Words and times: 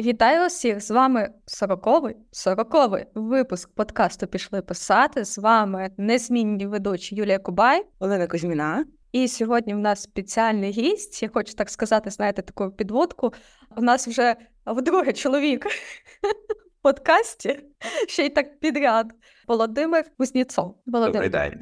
Вітаю 0.00 0.46
усіх! 0.46 0.80
З 0.80 0.90
вами 0.90 1.30
сороковий 1.46 2.16
сороковий 2.30 3.06
випуск 3.14 3.74
подкасту 3.74 4.26
Пішли 4.26 4.62
писати. 4.62 5.24
З 5.24 5.38
вами 5.38 5.90
незмінні 5.96 6.66
ведучі 6.66 7.14
Юлія 7.14 7.38
Кубай, 7.38 7.86
Олена 7.98 8.26
Кузьміна. 8.26 8.84
І 9.12 9.28
сьогодні 9.28 9.74
в 9.74 9.78
нас 9.78 10.02
спеціальний 10.02 10.70
гість. 10.70 11.22
Я 11.22 11.28
хочу 11.28 11.54
так 11.54 11.70
сказати, 11.70 12.10
знаєте, 12.10 12.42
таку 12.42 12.70
підводку. 12.70 13.32
У 13.76 13.82
нас 13.82 14.08
вже 14.08 14.36
вдруге 14.66 15.12
чоловік 15.12 15.66
в 15.66 16.82
подкасті, 16.82 17.60
ще 18.08 18.26
й 18.26 18.28
так 18.28 18.60
підряд. 18.60 19.06
Володимир 19.48 20.04
Кузніцов. 20.18 20.76
Володимир, 20.86 21.30
день. 21.30 21.60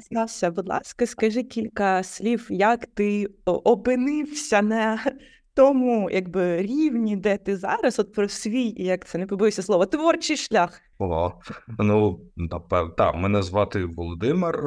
Будь 0.55 0.69
ласка, 0.69 1.07
скажи 1.07 1.43
кілька 1.43 2.03
слів, 2.03 2.47
як 2.51 2.87
ти 2.87 3.27
опинився 3.45 4.63
на 4.63 5.01
тому 5.59 6.11
якби 6.11 6.54
в 6.54 6.63
рівні, 6.63 7.17
де 7.17 7.37
ти 7.37 7.57
зараз, 7.57 7.99
от 7.99 8.13
про 8.13 8.29
свій, 8.29 8.75
як 8.77 9.07
це 9.07 9.19
не 9.19 9.27
побоюся 9.27 9.63
слова, 9.63 9.87
творчий 9.87 10.37
шлях. 10.37 10.81
О, 10.99 11.33
ну 11.79 12.21
напевно, 12.37 12.93
так, 12.93 13.15
мене 13.15 13.43
звати 13.43 13.85
Володимир. 13.85 14.65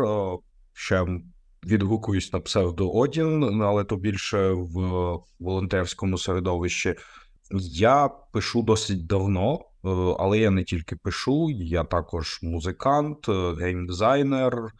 Ще 0.73 1.05
відгукуюсь 1.65 2.33
на 2.33 2.39
псевдо 2.39 2.89
Одін, 2.89 3.61
але 3.61 3.83
то 3.83 3.95
більше 3.95 4.51
в 4.51 4.73
волонтерському 5.39 6.17
середовищі. 6.17 6.95
Я 7.71 8.09
пишу 8.33 8.61
досить 8.61 9.07
давно, 9.07 9.59
але 10.19 10.39
я 10.39 10.51
не 10.51 10.63
тільки 10.63 10.95
пишу, 10.95 11.49
я 11.51 11.83
також 11.83 12.39
музикант, 12.43 13.29
геймдизайнер. 13.59 14.71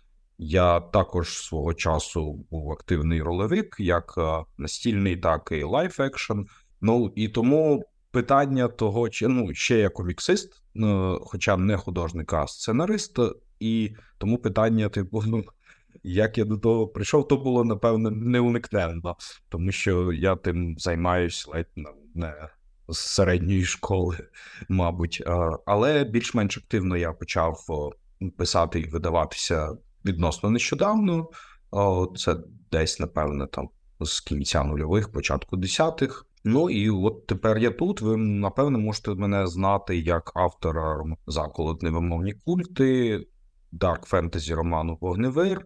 Я 0.44 0.80
також 0.80 1.30
свого 1.30 1.73
часу 1.73 2.45
був 2.52 2.72
активний 2.72 3.22
ролевик, 3.22 3.76
як 3.80 4.13
е, 4.18 4.44
настільний, 4.58 5.18
так 5.18 5.49
і 5.52 5.63
live 5.63 5.99
action. 5.99 6.40
Ну 6.82 7.13
і 7.16 7.30
тому 7.30 7.86
питання 8.12 8.68
того, 8.68 9.09
чи 9.09 9.27
ну 9.27 9.54
ще 9.54 9.77
я 9.77 9.90
коміксист, 9.90 10.63
е, 10.76 11.18
хоча 11.22 11.58
не 11.58 11.77
художник, 11.77 12.34
а 12.34 12.48
сценарист, 12.48 13.20
і 13.60 13.96
тому 14.18 14.38
питання, 14.38 14.90
типу, 14.90 15.24
ну 15.27 15.43
як 16.04 16.38
я 16.38 16.46
до 16.46 16.58
того 16.58 16.87
прийшов, 16.87 17.27
то 17.27 17.37
було 17.37 17.63
напевно 17.63 18.12
неуникненно, 18.12 19.15
тому 19.49 19.71
що 19.71 20.13
я 20.13 20.35
тим 20.35 20.76
займаюся 20.77 21.52
ледь 21.52 21.87
не 22.15 22.34
з 22.90 22.98
середньої 22.98 23.63
школи, 23.63 24.18
мабуть. 24.70 25.24
Е, 25.27 25.58
але 25.65 26.04
більш-менш 26.04 26.58
активно 26.58 26.98
я 26.98 27.13
почав 27.13 27.65
писати 28.37 28.80
і 28.80 28.90
видаватися 28.90 29.77
відносно 30.05 30.49
нещодавно. 30.49 31.30
Це 32.18 32.38
десь, 32.71 32.99
напевне, 32.99 33.48
там 33.48 33.70
з 33.99 34.20
кінця 34.20 34.63
нульових, 34.63 35.12
початку 35.12 35.58
десятих. 35.58 36.26
Ну 36.43 36.70
і 36.70 36.90
от 36.90 37.27
тепер 37.27 37.58
я 37.58 37.71
тут. 37.71 38.02
Ви 38.02 38.18
напевне 38.18 38.77
можете 38.77 39.16
мене 39.16 39.48
знати 39.48 39.98
як 39.98 40.32
автора 40.35 41.04
заколот 41.27 41.82
невимовні 41.82 42.34
культи, 42.34 43.27
дарк 43.71 44.05
фентезі 44.05 44.54
роману 44.54 44.98
Вогневир, 45.02 45.66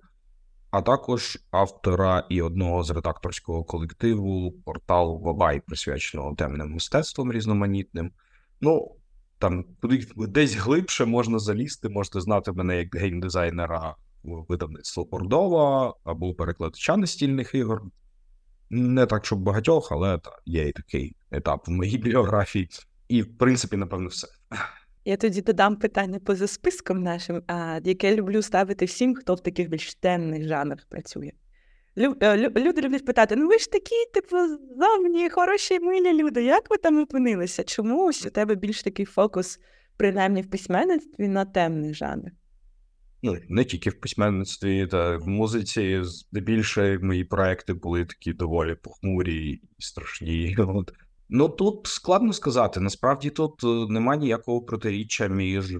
а 0.72 0.82
також 0.82 1.38
автора 1.52 2.26
і 2.30 2.42
одного 2.42 2.84
з 2.84 2.92
редакторського 2.92 3.64
колективу 3.64 4.52
порталу 4.66 5.20
Бабай, 5.20 5.60
присвяченого 5.60 6.36
темним 6.36 6.72
мистецтвом 6.72 7.32
різноманітним. 7.32 8.12
Ну 8.62 8.96
там 9.40 9.66
куди 9.82 10.08
десь 10.18 10.56
глибше 10.56 11.06
можна 11.06 11.40
залізти, 11.40 11.90
можете 11.90 12.22
знати 12.22 12.52
мене 12.52 12.78
як 12.78 12.96
геймдизайнера 12.96 13.96
видавництво 14.26 15.06
Кордова 15.06 15.94
або 16.04 16.34
перекладача 16.34 16.98
настільних 16.98 17.56
ігор. 17.56 17.82
Не 18.70 19.06
так, 19.06 19.26
щоб 19.26 19.40
багатьох, 19.40 19.92
але 19.92 20.18
та, 20.18 20.32
є 20.46 20.68
і 20.68 20.72
такий 20.72 21.16
етап 21.32 21.68
в 21.68 21.72
моїй 21.72 21.98
біографії. 21.98 22.70
І, 23.08 23.22
в 23.22 23.38
принципі, 23.38 23.78
напевно, 23.78 24.08
все. 24.08 24.28
Я 25.06 25.18
тоді 25.18 25.42
додам 25.42 25.76
питання 25.76 26.20
поза 26.20 26.48
списком 26.48 27.04
нашим, 27.04 27.44
а, 27.48 27.80
яке 27.84 28.16
люблю 28.16 28.42
ставити 28.42 28.86
всім, 28.86 29.16
хто 29.16 29.36
в 29.36 29.40
таких 29.40 29.70
більш 29.70 29.96
темних 29.96 30.48
жанрах 30.48 30.86
працює. 30.90 31.32
Лю, 31.98 32.16
е, 32.20 32.38
лю, 32.38 32.52
люди 32.56 32.82
люблять 32.82 33.06
питати: 33.06 33.36
ну 33.36 33.48
ви 33.48 33.58
ж 33.58 33.72
такі, 33.72 33.96
типу, 34.14 34.38
зовні 34.80 35.30
хороші, 35.30 35.80
милі 35.80 36.14
люди, 36.14 36.44
як 36.44 36.70
ви 36.70 36.78
там 36.78 37.02
опинилися? 37.02 37.64
Чому 37.64 38.08
ось 38.08 38.26
у 38.26 38.30
тебе 38.30 38.56
більш 38.56 38.84
такий 38.84 39.06
фокус, 39.06 39.60
принаймні 39.98 40.42
в 40.42 40.50
письменництві, 40.50 41.28
на 41.28 41.46
темних 41.46 41.94
жанрах? 41.94 42.34
Ну 43.26 43.38
не 43.50 43.64
тільки 43.64 43.90
в 43.90 44.00
письменництві 44.00 44.88
та 44.88 45.18
в 45.18 45.28
музиці, 45.28 46.00
здебільше 46.04 47.00
мої 47.02 47.24
проекти 47.24 47.74
були 47.74 48.06
такі 48.06 48.34
доволі 48.34 48.76
похмурі 48.76 49.50
і 49.50 49.62
страшні. 49.80 50.56
От. 50.60 50.94
Ну 51.30 51.50
тут 51.50 51.88
складно 51.88 52.34
сказати. 52.34 52.80
Насправді 52.80 53.30
тут 53.30 53.64
е, 53.64 53.94
немає 53.94 54.20
ніякого 54.20 54.62
протиріччя 54.62 55.28
між 55.28 55.76
е, 55.76 55.78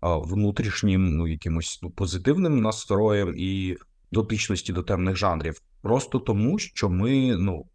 а, 0.00 0.16
внутрішнім, 0.16 1.16
ну 1.16 1.26
якимось 1.28 1.78
ну, 1.82 1.90
позитивним 1.90 2.60
настроєм 2.60 3.34
і 3.36 3.76
дотичності 4.12 4.72
до 4.72 4.82
темних 4.82 5.16
жанрів. 5.16 5.62
Просто 5.82 6.18
тому, 6.18 6.58
що 6.58 6.88
ми 6.88 7.36
ну. 7.36 7.66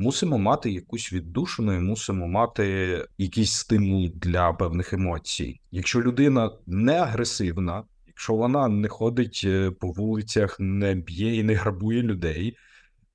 Мусимо 0.00 0.38
мати 0.38 0.70
якусь 0.70 1.12
віддушину 1.12 1.72
і 1.72 1.78
мусимо 1.78 2.28
мати 2.28 3.04
якийсь 3.18 3.52
стимул 3.52 4.08
для 4.14 4.52
певних 4.52 4.92
емоцій. 4.92 5.60
Якщо 5.70 6.02
людина 6.02 6.50
не 6.66 6.92
агресивна, 6.92 7.84
якщо 8.18 8.34
вона 8.34 8.68
не 8.68 8.88
ходить 8.88 9.42
е, 9.44 9.70
по 9.70 9.90
вулицях, 9.90 10.56
не 10.60 10.94
б'є 10.94 11.36
і 11.36 11.42
не 11.42 11.54
грабує 11.54 12.02
людей, 12.02 12.56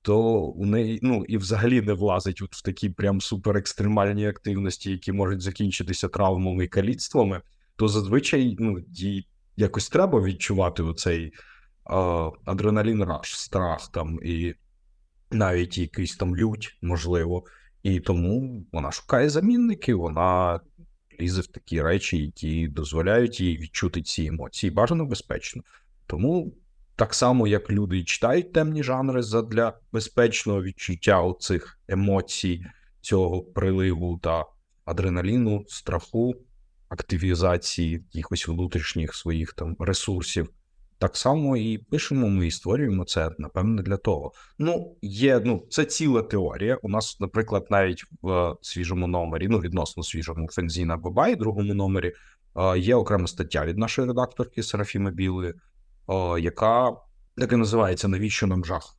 то 0.02 0.20
у 0.40 0.66
неї 0.66 0.98
ну 1.02 1.24
і 1.24 1.36
взагалі 1.36 1.80
не 1.80 1.92
влазить 1.92 2.42
от 2.42 2.54
в 2.54 2.62
такі 2.62 2.90
прям 2.90 3.20
суперекстремальні 3.20 4.26
активності, 4.28 4.90
які 4.90 5.12
можуть 5.12 5.40
закінчитися 5.40 6.08
травмами 6.08 6.64
і 6.64 6.68
каліцтвами, 6.68 7.42
то 7.76 7.88
зазвичай 7.88 8.56
ну, 8.58 8.78
їй 8.88 9.28
якось 9.56 9.88
треба 9.88 10.22
відчувати 10.22 10.82
оцей 10.82 11.32
адреналін 12.44 13.04
раш, 13.04 13.38
страх 13.38 13.90
там 13.92 14.18
і 14.22 14.54
навіть 15.30 15.78
якийсь 15.78 16.16
там 16.16 16.36
лють, 16.36 16.78
можливо. 16.82 17.44
І 17.82 18.00
тому 18.00 18.66
вона 18.72 18.92
шукає 18.92 19.28
замінників, 19.28 19.98
вона 19.98 20.60
лізе 21.20 21.40
в 21.40 21.46
такі 21.46 21.82
речі, 21.82 22.18
які 22.18 22.68
дозволяють 22.68 23.40
їй 23.40 23.58
відчути 23.58 24.02
ці 24.02 24.26
емоції 24.26 24.70
бажано 24.70 25.06
безпечно. 25.06 25.62
Тому 26.06 26.54
так 26.96 27.14
само, 27.14 27.46
як 27.46 27.70
люди 27.70 28.04
читають 28.04 28.52
темні 28.52 28.82
жанри 28.82 29.22
для 29.50 29.78
безпечного 29.92 30.62
відчуття 30.62 31.32
цих 31.40 31.78
емоцій, 31.88 32.66
цього 33.00 33.42
приливу 33.42 34.18
та 34.22 34.44
адреналіну, 34.84 35.64
страху, 35.68 36.34
активізації 36.88 38.04
якихось 38.12 38.48
внутрішніх 38.48 39.14
своїх 39.14 39.52
там 39.52 39.76
ресурсів. 39.78 40.50
Так 40.98 41.16
само 41.16 41.56
і 41.56 41.78
пишемо 41.78 42.28
ми 42.28 42.46
і 42.46 42.50
створюємо 42.50 43.04
це, 43.04 43.30
напевне, 43.38 43.82
для 43.82 43.96
того. 43.96 44.32
Ну, 44.58 44.96
є, 45.02 45.40
ну, 45.44 45.66
це 45.70 45.84
ціла 45.84 46.22
теорія. 46.22 46.78
У 46.82 46.88
нас, 46.88 47.20
наприклад, 47.20 47.66
навіть 47.70 48.04
в 48.22 48.56
свіжому 48.60 49.06
номері, 49.06 49.48
ну, 49.48 49.58
відносно 49.58 50.02
свіжому 50.02 50.48
Фензіна 50.48 50.96
Бабай, 50.96 51.36
другому 51.36 51.74
номері, 51.74 52.12
є 52.76 52.94
окрема 52.94 53.26
стаття 53.26 53.64
від 53.64 53.78
нашої 53.78 54.08
редакторки 54.08 54.62
Серафіми 54.62 55.10
Білої, 55.10 55.54
яка 56.38 56.92
так 57.36 57.52
і 57.52 57.56
називається 57.56 58.08
Навіщо 58.08 58.46
нам 58.46 58.64
жах? 58.64 58.98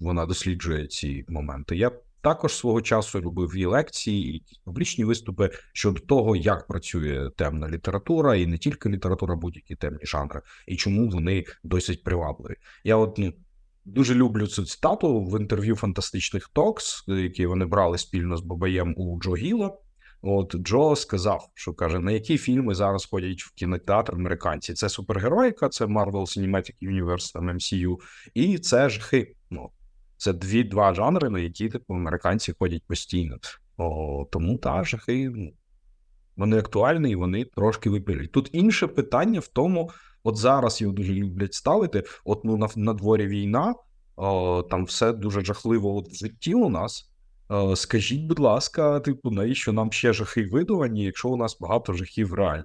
Вона 0.00 0.26
досліджує 0.26 0.86
ці 0.86 1.24
моменти. 1.28 1.76
Я 1.76 1.90
також 2.20 2.54
свого 2.54 2.82
часу 2.82 3.20
робив 3.20 3.56
і 3.56 3.66
лекції, 3.66 4.36
і 4.36 4.42
публічні 4.64 5.04
виступи 5.04 5.50
щодо 5.72 6.00
того, 6.00 6.36
як 6.36 6.66
працює 6.66 7.30
темна 7.36 7.68
література, 7.68 8.36
і 8.36 8.46
не 8.46 8.58
тільки 8.58 8.88
література, 8.88 9.36
будь-які 9.36 9.74
темні 9.74 10.04
жанри, 10.04 10.42
і 10.66 10.76
чому 10.76 11.08
вони 11.10 11.44
досить 11.64 12.04
привабливі. 12.04 12.56
Я 12.84 12.96
от 12.96 13.18
ну, 13.18 13.32
дуже 13.84 14.14
люблю 14.14 14.46
цю 14.46 14.64
цитату 14.64 15.20
в 15.20 15.40
інтерв'ю 15.40 15.76
фантастичних 15.76 16.48
токс, 16.48 17.04
які 17.08 17.46
вони 17.46 17.66
брали 17.66 17.98
спільно 17.98 18.36
з 18.36 18.40
Бабаєм 18.40 18.94
у 18.96 19.20
Джо 19.20 19.34
Гіла. 19.34 19.78
От 20.22 20.56
Джо 20.56 20.96
сказав, 20.96 21.48
що 21.54 21.74
каже, 21.74 21.98
на 21.98 22.12
які 22.12 22.38
фільми 22.38 22.74
зараз 22.74 23.06
ходять 23.06 23.42
в 23.42 23.54
кінотеатр 23.54 24.14
американці. 24.14 24.74
Це 24.74 24.88
супергероїка, 24.88 25.68
це 25.68 25.84
Marvel 25.84 26.12
Cinematic 26.12 26.74
Universe, 26.82 27.32
там 27.32 27.50
MCU, 27.50 27.96
і 28.34 28.58
це 28.58 28.88
жахи. 28.88 29.34
Ну, 29.50 29.70
це 30.18 30.32
дві 30.32 30.64
два 30.64 30.94
жанри, 30.94 31.30
на 31.30 31.38
які 31.38 31.68
типу 31.68 31.94
американці 31.94 32.54
ходять 32.58 32.82
постійно. 32.86 33.36
О, 33.76 34.26
Тому 34.32 34.58
та 34.58 34.84
жахи 34.84 35.30
ну, 35.34 35.52
вони 36.36 36.58
актуальні 36.58 37.10
і 37.10 37.14
вони 37.14 37.44
трошки 37.44 37.90
випилюють. 37.90 38.32
Тут 38.32 38.50
інше 38.52 38.86
питання 38.86 39.40
в 39.40 39.48
тому, 39.48 39.90
от 40.22 40.36
зараз 40.36 40.80
його 40.80 40.94
дуже 40.94 41.14
люблять 41.14 41.54
ставити. 41.54 42.04
От 42.24 42.44
ну 42.44 42.56
на, 42.56 42.68
на 42.76 42.94
дворі 42.94 43.26
війна, 43.26 43.74
о, 44.16 44.62
там 44.70 44.84
все 44.84 45.12
дуже 45.12 45.44
жахливо 45.44 45.96
от 45.96 46.08
в 46.08 46.14
житті 46.14 46.54
у 46.54 46.68
нас. 46.68 47.10
О, 47.48 47.76
скажіть, 47.76 48.26
будь 48.26 48.38
ласка, 48.38 49.00
типу, 49.00 49.30
навіщо 49.30 49.72
нам 49.72 49.92
ще 49.92 50.12
жахи 50.12 50.46
видувані, 50.46 51.04
якщо 51.04 51.28
у 51.28 51.36
нас 51.36 51.58
багато 51.60 51.92
жахів 51.92 52.34
реально? 52.34 52.64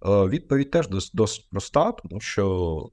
О, 0.00 0.28
відповідь 0.28 0.70
теж 0.70 0.88
досить, 0.88 1.12
досить 1.14 1.48
проста, 1.50 1.92
тому 1.92 2.20
що 2.20 2.86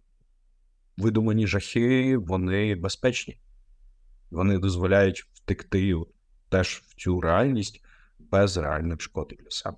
видумані 0.97 1.47
жахи, 1.47 2.17
вони 2.17 2.75
безпечні 2.75 3.39
вони 4.31 4.57
дозволяють 4.57 5.25
втекти 5.33 5.95
теж 6.49 6.83
в 6.87 6.95
цю 6.95 7.21
реальність 7.21 7.81
без 8.19 8.57
реальної 8.57 8.99
шкоди 8.99 9.37
для 9.39 9.49
себе. 9.49 9.77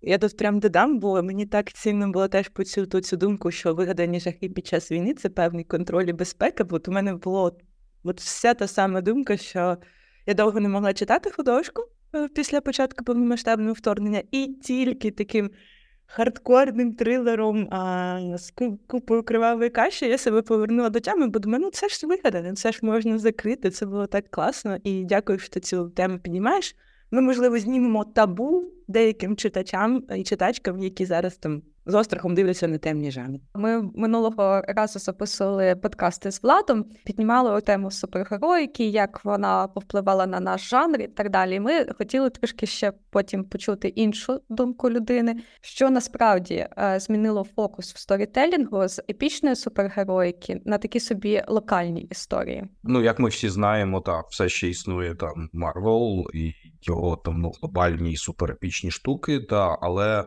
Я 0.00 0.18
тут 0.18 0.36
прям 0.36 0.60
додам, 0.60 0.98
бо 0.98 1.22
мені 1.22 1.46
так 1.46 1.72
цінно 1.72 2.10
було 2.10 2.28
теж 2.28 2.48
почути 2.48 3.00
цю 3.00 3.16
думку, 3.16 3.50
що 3.50 3.74
вигадані 3.74 4.20
жахи 4.20 4.48
під 4.48 4.66
час 4.66 4.92
війни 4.92 5.14
це 5.14 5.28
певний 5.28 5.64
контроль 5.64 6.04
і 6.04 6.12
безпека. 6.12 6.64
Бо 6.64 6.80
у 6.88 6.90
мене 6.90 7.14
було 7.14 7.58
от 8.02 8.20
вся 8.20 8.54
та 8.54 8.68
сама 8.68 9.00
думка, 9.00 9.36
що 9.36 9.76
я 10.26 10.34
довго 10.34 10.60
не 10.60 10.68
могла 10.68 10.92
читати 10.92 11.30
художку 11.30 11.82
е, 12.14 12.28
після 12.28 12.60
початку 12.60 13.04
повномасштабного 13.04 13.72
вторгнення, 13.72 14.22
і 14.30 14.46
тільки 14.46 15.10
таким 15.10 15.50
хардкорним 16.10 16.92
трилером 16.94 17.68
а, 17.70 18.20
з 18.38 18.52
купою 18.86 19.22
кривавої 19.22 19.70
каші 19.70 20.06
я 20.06 20.18
себе 20.18 20.42
повернула 20.42 20.90
до 20.90 21.00
тями, 21.00 21.26
бо 21.26 21.38
думаю, 21.38 21.62
ну 21.64 21.70
це 21.70 21.88
ж 21.88 22.06
вигадане, 22.06 22.54
це 22.54 22.72
ж 22.72 22.78
можна 22.82 23.18
закрити. 23.18 23.70
Це 23.70 23.86
було 23.86 24.06
так 24.06 24.30
класно. 24.30 24.78
І 24.84 25.04
дякую, 25.04 25.38
що 25.38 25.48
ти 25.48 25.60
цю 25.60 25.88
тему 25.88 26.18
піднімаєш. 26.18 26.76
Ми, 27.10 27.20
можливо, 27.20 27.58
знімемо 27.58 28.04
табу 28.04 28.64
деяким 28.88 29.36
читачам 29.36 30.04
і 30.16 30.22
читачкам, 30.22 30.78
які 30.78 31.04
зараз 31.04 31.36
там 31.36 31.62
з 31.88 31.94
острахом 31.94 32.34
дивляться 32.34 32.68
на 32.68 32.78
темні 32.78 33.10
жанри. 33.10 33.40
Ми 33.54 33.82
минулого 33.94 34.62
разу 34.68 34.98
записували 34.98 35.76
подкасти 35.76 36.30
з 36.30 36.42
Владом, 36.42 36.84
піднімали 37.04 37.60
тему 37.60 37.90
супергероїки, 37.90 38.88
як 38.88 39.24
вона 39.24 39.68
повпливала 39.68 40.26
на 40.26 40.40
наш 40.40 40.70
жанр 40.70 41.00
і 41.00 41.06
так 41.06 41.30
далі. 41.30 41.60
Ми 41.60 41.86
хотіли 41.98 42.30
трішки 42.30 42.66
ще 42.66 42.92
потім 43.10 43.44
почути 43.44 43.88
іншу 43.88 44.40
думку 44.48 44.90
людини, 44.90 45.42
що 45.60 45.90
насправді 45.90 46.54
е, 46.78 47.00
змінило 47.00 47.44
фокус 47.56 47.94
в 47.94 47.98
сторітелінгу 47.98 48.88
з 48.88 48.98
епічної 49.10 49.56
супергероїки 49.56 50.60
на 50.64 50.78
такі 50.78 51.00
собі 51.00 51.42
локальні 51.48 52.00
історії. 52.00 52.64
Ну, 52.82 53.02
як 53.02 53.18
ми 53.18 53.28
всі 53.28 53.48
знаємо, 53.48 54.00
так, 54.00 54.26
все 54.30 54.48
ще 54.48 54.68
існує 54.68 55.14
там 55.14 55.48
Марвел 55.52 56.26
і 56.34 56.52
його 56.82 57.16
там 57.16 57.40
ну, 57.40 57.52
глобальні 57.60 58.16
суперепічні 58.16 58.90
штуки, 58.90 59.40
та, 59.40 59.78
але 59.80 60.24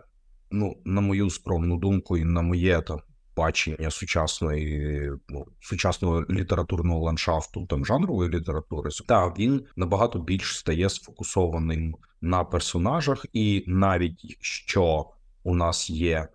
ну, 0.52 0.78
на 0.86 1.02
мою 1.02 1.30
скромну 1.30 1.78
думку, 1.78 2.18
і 2.18 2.24
на 2.24 2.42
моє 2.42 2.82
там 2.82 3.00
бачення 3.36 3.92
сучасної, 3.92 5.12
ну, 5.30 5.46
сучасного 5.60 6.26
літературного 6.30 7.00
ландшафту, 7.00 7.66
там 7.66 7.86
жанрової 7.86 8.30
літератури, 8.30 8.90
та 9.08 9.28
він 9.28 9.66
набагато 9.76 10.20
більш 10.20 10.58
стає 10.58 10.90
сфокусованим 10.90 11.96
на 12.22 12.44
персонажах, 12.44 13.26
і 13.34 13.64
навіть 13.68 14.24
якщо 14.24 15.06
у 15.44 15.56
нас 15.56 15.90
є 15.90 16.28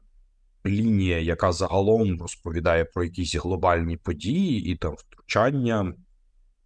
лінія, 0.67 1.19
яка 1.19 1.53
загалом 1.53 2.21
розповідає 2.21 2.85
про 2.85 3.05
якісь 3.05 3.37
глобальні 3.37 3.97
події 3.97 4.73
і 4.73 4.77
там 4.77 4.95
втручання 4.95 5.95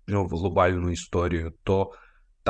ну, 0.07 0.27
в 0.27 0.29
глобальну 0.29 0.91
історію, 0.91 1.53
то 1.63 1.93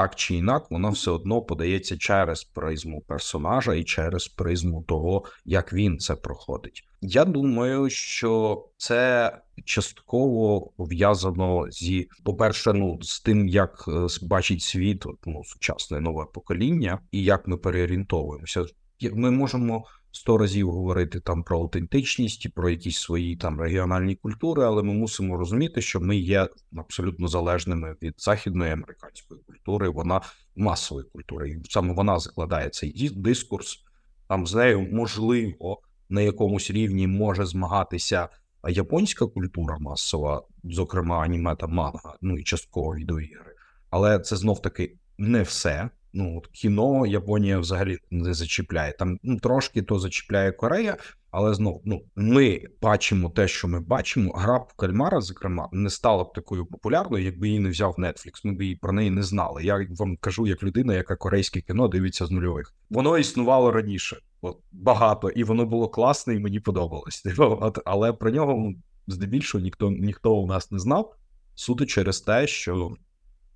так 0.00 0.14
чи 0.14 0.35
інак 0.35 0.70
вона 0.70 0.88
все 0.88 1.11
одно 1.11 1.43
подається 1.43 1.97
через 1.99 2.44
призму 2.44 3.00
персонажа 3.00 3.75
і 3.75 3.85
через 3.85 4.29
призму 4.29 4.82
того, 4.82 5.25
як 5.44 5.73
він 5.73 5.99
це 5.99 6.14
проходить. 6.14 6.85
Я 7.00 7.25
думаю, 7.25 7.91
що 7.91 8.64
це 8.76 9.32
частково 9.64 10.61
пов'язано 10.61 11.70
зі, 11.70 12.08
по-перше, 12.25 12.73
ну 12.73 12.99
з 13.02 13.20
тим, 13.20 13.49
як 13.49 13.85
е, 13.88 14.06
бачить 14.23 14.62
світ 14.62 15.05
ну, 15.26 15.44
сучасне 15.44 16.00
нове 16.00 16.25
покоління, 16.35 16.99
і 17.12 17.25
як 17.25 17.49
ми 17.49 17.56
переорієнтовуємося. 17.56 18.64
Ми 19.12 19.31
можемо 19.31 19.85
сто 20.12 20.39
разів 20.39 20.71
говорити 20.71 21.21
там 21.21 21.43
про 21.43 21.59
аутентичність, 21.59 22.55
про 22.55 22.71
якісь 22.71 22.99
свої 22.99 23.37
там 23.37 23.61
регіональні 23.61 24.17
культури, 24.17 24.65
але 24.65 24.83
ми 24.83 24.93
мусимо 24.93 25.37
розуміти, 25.37 25.83
що 25.83 26.01
ми 26.01 26.17
є 26.17 26.49
абсолютно 26.77 27.29
залежними 27.29 27.97
від 28.03 28.15
західної 28.19 28.73
американської 28.73 29.41
культури. 29.47 29.89
Вона 29.89 30.21
масової 30.57 31.07
культури, 31.12 31.51
і 31.51 31.71
саме 31.71 31.95
вона 31.95 32.19
закладає 32.19 32.69
цей 32.69 33.11
дискурс. 33.17 33.85
Там 34.29 34.47
з 34.47 34.55
нею 34.55 34.81
можливо 34.81 35.83
на 36.09 36.21
якомусь 36.21 36.71
рівні 36.71 37.07
може 37.07 37.47
змагатися 37.47 38.29
японська 38.69 39.27
культура 39.27 39.79
масова, 39.79 40.43
зокрема 40.65 41.23
аніме 41.23 41.57
та 41.57 41.67
манга, 41.67 42.15
ну 42.21 42.39
і 42.39 42.43
частково 42.43 42.95
відеоігри. 42.95 43.55
Але 43.91 44.19
це 44.19 44.37
знов 44.37 44.62
таки 44.62 44.97
не 45.19 45.43
все. 45.43 45.91
Ну, 46.12 46.39
от 46.39 46.47
кіно 46.47 47.07
Японія 47.07 47.59
взагалі 47.59 47.99
не 48.11 48.35
зачіпляє. 48.35 48.93
Там 48.93 49.19
ну, 49.23 49.37
трошки 49.37 49.83
то 49.83 49.99
зачіпляє 49.99 50.53
Корея, 50.53 50.97
але 51.31 51.55
знов 51.55 51.83
ну 51.85 52.03
ми 52.17 52.62
бачимо 52.83 53.31
те, 53.31 53.49
що 53.49 53.69
ми 53.69 53.81
бачимо. 53.81 54.33
Гра 54.33 54.57
в 54.57 54.73
кальмара, 54.73 55.21
зокрема, 55.21 55.69
не 55.73 55.91
стала 55.91 56.25
б 56.25 56.33
такою 56.33 56.67
популярною, 56.67 57.25
якби 57.25 57.49
її 57.49 57.61
не 57.61 57.69
взяв 57.71 57.95
Netflix. 57.99 58.41
Ми 58.45 58.53
б 58.53 58.62
її 58.62 58.77
про 58.77 58.93
неї 58.93 59.11
не 59.11 59.23
знали. 59.23 59.65
Я 59.65 59.87
вам 59.91 60.17
кажу, 60.17 60.47
як 60.47 60.62
людина, 60.62 60.95
яка 60.95 61.17
корейське 61.17 61.61
кіно 61.61 61.89
дивиться 61.89 62.27
з 62.27 62.31
нульових. 62.31 62.75
Воно 62.91 63.19
існувало 63.19 63.71
раніше, 63.71 64.17
от 64.41 64.59
багато, 64.73 65.31
і 65.31 65.45
воно 65.45 65.67
було 65.67 65.89
класне, 65.89 66.35
і 66.35 66.39
мені 66.39 66.61
подобалось. 66.61 67.27
От, 67.39 67.79
але 67.85 68.12
про 68.12 68.31
нього 68.31 68.55
ну, 68.57 68.75
здебільшого 69.07 69.65
ніхто 69.65 69.91
ніхто 69.91 70.35
у 70.35 70.47
нас 70.47 70.71
не 70.71 70.79
знав. 70.79 71.17
Суто 71.55 71.87
через 71.87 72.21
те, 72.21 72.47
що 72.47 72.97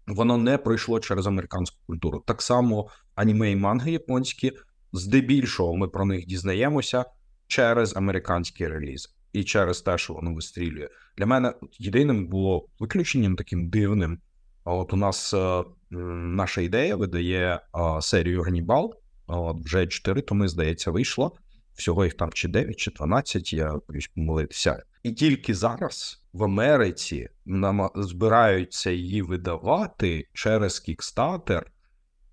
воно 0.07 0.37
не 0.39 0.59
пройшло 0.59 1.01
через 1.01 1.27
американську 1.27 1.77
культуру. 1.87 2.25
Так 2.27 2.43
само 2.43 2.89
аніме 3.15 3.51
і 3.51 3.57
манги 3.57 3.93
японські, 3.93 4.53
здебільшого 4.93 5.77
ми 5.77 5.89
про 5.89 6.05
них 6.05 6.27
дізнаємося 6.27 7.05
через 7.47 7.97
американські 7.97 8.69
релізи 8.69 9.09
і 9.33 9.45
через 9.45 9.83
те, 9.83 9.99
що 9.99 10.15
воно 10.15 10.35
вистрілює. 10.35 10.89
Для 11.19 11.27
мене 11.27 11.55
єдиним 11.79 12.27
було 12.27 12.69
виключенням 12.79 13.37
таким 13.37 13.69
дивним. 13.69 14.19
От 14.65 14.93
у 14.93 14.97
нас 14.97 15.35
е, 15.35 15.65
наша 15.91 16.61
ідея 16.61 16.97
видає 16.97 17.55
е, 17.55 17.61
серію 18.01 18.43
Ганібал. 18.43 18.95
От 19.27 19.65
вже 19.65 19.87
4 19.87 20.23
томи, 20.23 20.49
здається, 20.49 20.91
вийшло. 20.91 21.37
Всього 21.75 22.05
їх 22.05 22.15
там 22.15 22.33
чи 22.33 22.49
9, 22.49 22.77
чи 22.77 22.91
12, 22.91 23.53
я 23.53 23.79
боюсь 23.89 24.09
помилитися. 24.09 24.83
І 25.03 25.13
тільки 25.13 25.55
зараз 25.55 26.24
в 26.35 26.45
Америці 26.45 27.29
нам 27.45 27.91
збираються 27.95 28.91
її 28.91 29.23
видавати 29.23 30.29
через 30.33 30.85
Kickstarter, 30.89 31.63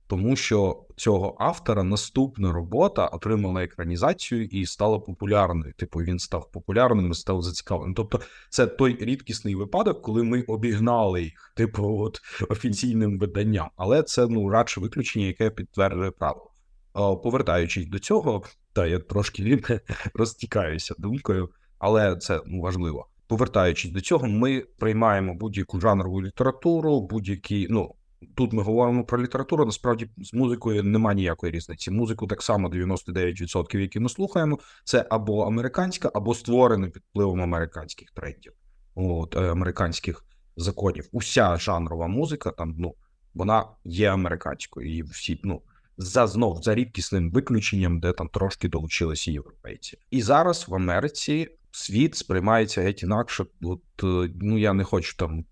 тому 0.07 0.35
що 0.35 0.85
цього 0.95 1.35
автора 1.39 1.83
наступна 1.83 2.51
робота 2.51 3.07
отримала 3.07 3.63
екранізацію 3.63 4.45
і 4.45 4.65
стала 4.65 4.99
популярною. 4.99 5.73
Типу, 5.73 5.99
він 5.99 6.19
став 6.19 6.51
популярним 6.51 7.11
і 7.11 7.13
став 7.13 7.41
зацікавленим. 7.41 7.95
Тобто, 7.95 8.19
це 8.49 8.67
той 8.67 8.97
рідкісний 9.05 9.55
випадок, 9.55 10.01
коли 10.01 10.23
ми 10.23 10.41
обігнали 10.41 11.23
їх, 11.23 11.53
типу, 11.55 11.99
от 11.99 12.19
офіційним 12.49 13.19
виданням. 13.19 13.69
Але 13.75 14.03
це 14.03 14.27
ну 14.27 14.49
радше 14.49 14.79
виключення, 14.79 15.25
яке 15.25 15.49
підтверджує 15.49 16.11
правило. 16.11 16.51
Повертаючись 16.93 17.85
до 17.85 17.99
цього, 17.99 18.43
та 18.73 18.87
я 18.87 18.99
трошки 18.99 19.61
розтікаюся 20.13 20.95
думкою, 20.97 21.49
але 21.79 22.15
це 22.15 22.41
ну, 22.45 22.61
важливо. 22.61 23.10
Повертаючись 23.31 23.91
до 23.91 24.01
цього, 24.01 24.27
ми 24.27 24.63
приймаємо 24.77 25.33
будь-яку 25.33 25.79
жанрову 25.79 26.21
літературу, 26.21 27.01
будь-які. 27.01 27.67
Ну 27.69 27.95
тут 28.35 28.53
ми 28.53 28.63
говоримо 28.63 29.05
про 29.05 29.23
літературу. 29.23 29.65
Насправді 29.65 30.09
з 30.17 30.33
музикою 30.33 30.83
немає 30.83 31.15
ніякої 31.15 31.51
різниці. 31.51 31.91
Музику 31.91 32.27
так 32.27 32.41
само 32.41 32.69
99%, 32.69 33.77
які 33.77 33.99
ми 33.99 34.09
слухаємо, 34.09 34.59
це 34.83 35.05
або 35.09 35.41
американська, 35.41 36.11
або 36.13 36.35
створена 36.35 36.87
під 36.87 37.03
впливом 37.09 37.41
американських 37.41 38.11
трендів, 38.11 38.53
от 38.95 39.35
е, 39.35 39.51
американських 39.51 40.25
законів. 40.57 41.09
Уся 41.11 41.57
жанрова 41.57 42.07
музика 42.07 42.51
там 42.51 42.75
ну 42.77 42.95
вона 43.33 43.65
є 43.83 44.09
американською, 44.09 44.97
і 44.97 45.03
всі 45.03 45.39
ну 45.43 45.61
за 45.97 46.27
знов 46.27 46.63
за 46.63 46.75
рідкісним 46.75 47.31
виключенням, 47.31 47.99
де 47.99 48.13
там 48.13 48.29
трошки 48.29 48.67
долучилися 48.67 49.31
європейці. 49.31 49.97
І 50.09 50.21
зараз 50.21 50.67
в 50.67 50.75
Америці 50.75 51.47
світ 51.71 52.15
сприймається 52.15 52.81
геть 52.81 53.03
інакше. 53.03 53.45
От 53.61 53.81
е, 54.03 54.33
ну 54.41 54.57
я 54.57 54.73
не 54.73 54.83
хочу 54.83 55.17
там 55.17 55.45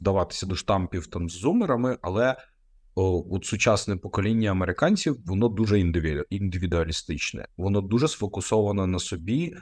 вдаватися 0.00 0.46
до 0.46 0.54
штампів 0.54 1.06
там 1.06 1.30
з 1.30 1.32
зумерами, 1.32 1.98
але 2.02 2.36
о, 2.94 3.24
от 3.30 3.44
сучасне 3.44 3.96
покоління 3.96 4.50
американців 4.50 5.16
воно 5.26 5.48
дуже 5.48 5.80
індивідуалістичне, 6.30 7.46
воно 7.56 7.80
дуже 7.80 8.08
сфокусовано 8.08 8.86
на 8.86 8.98
собі. 8.98 9.56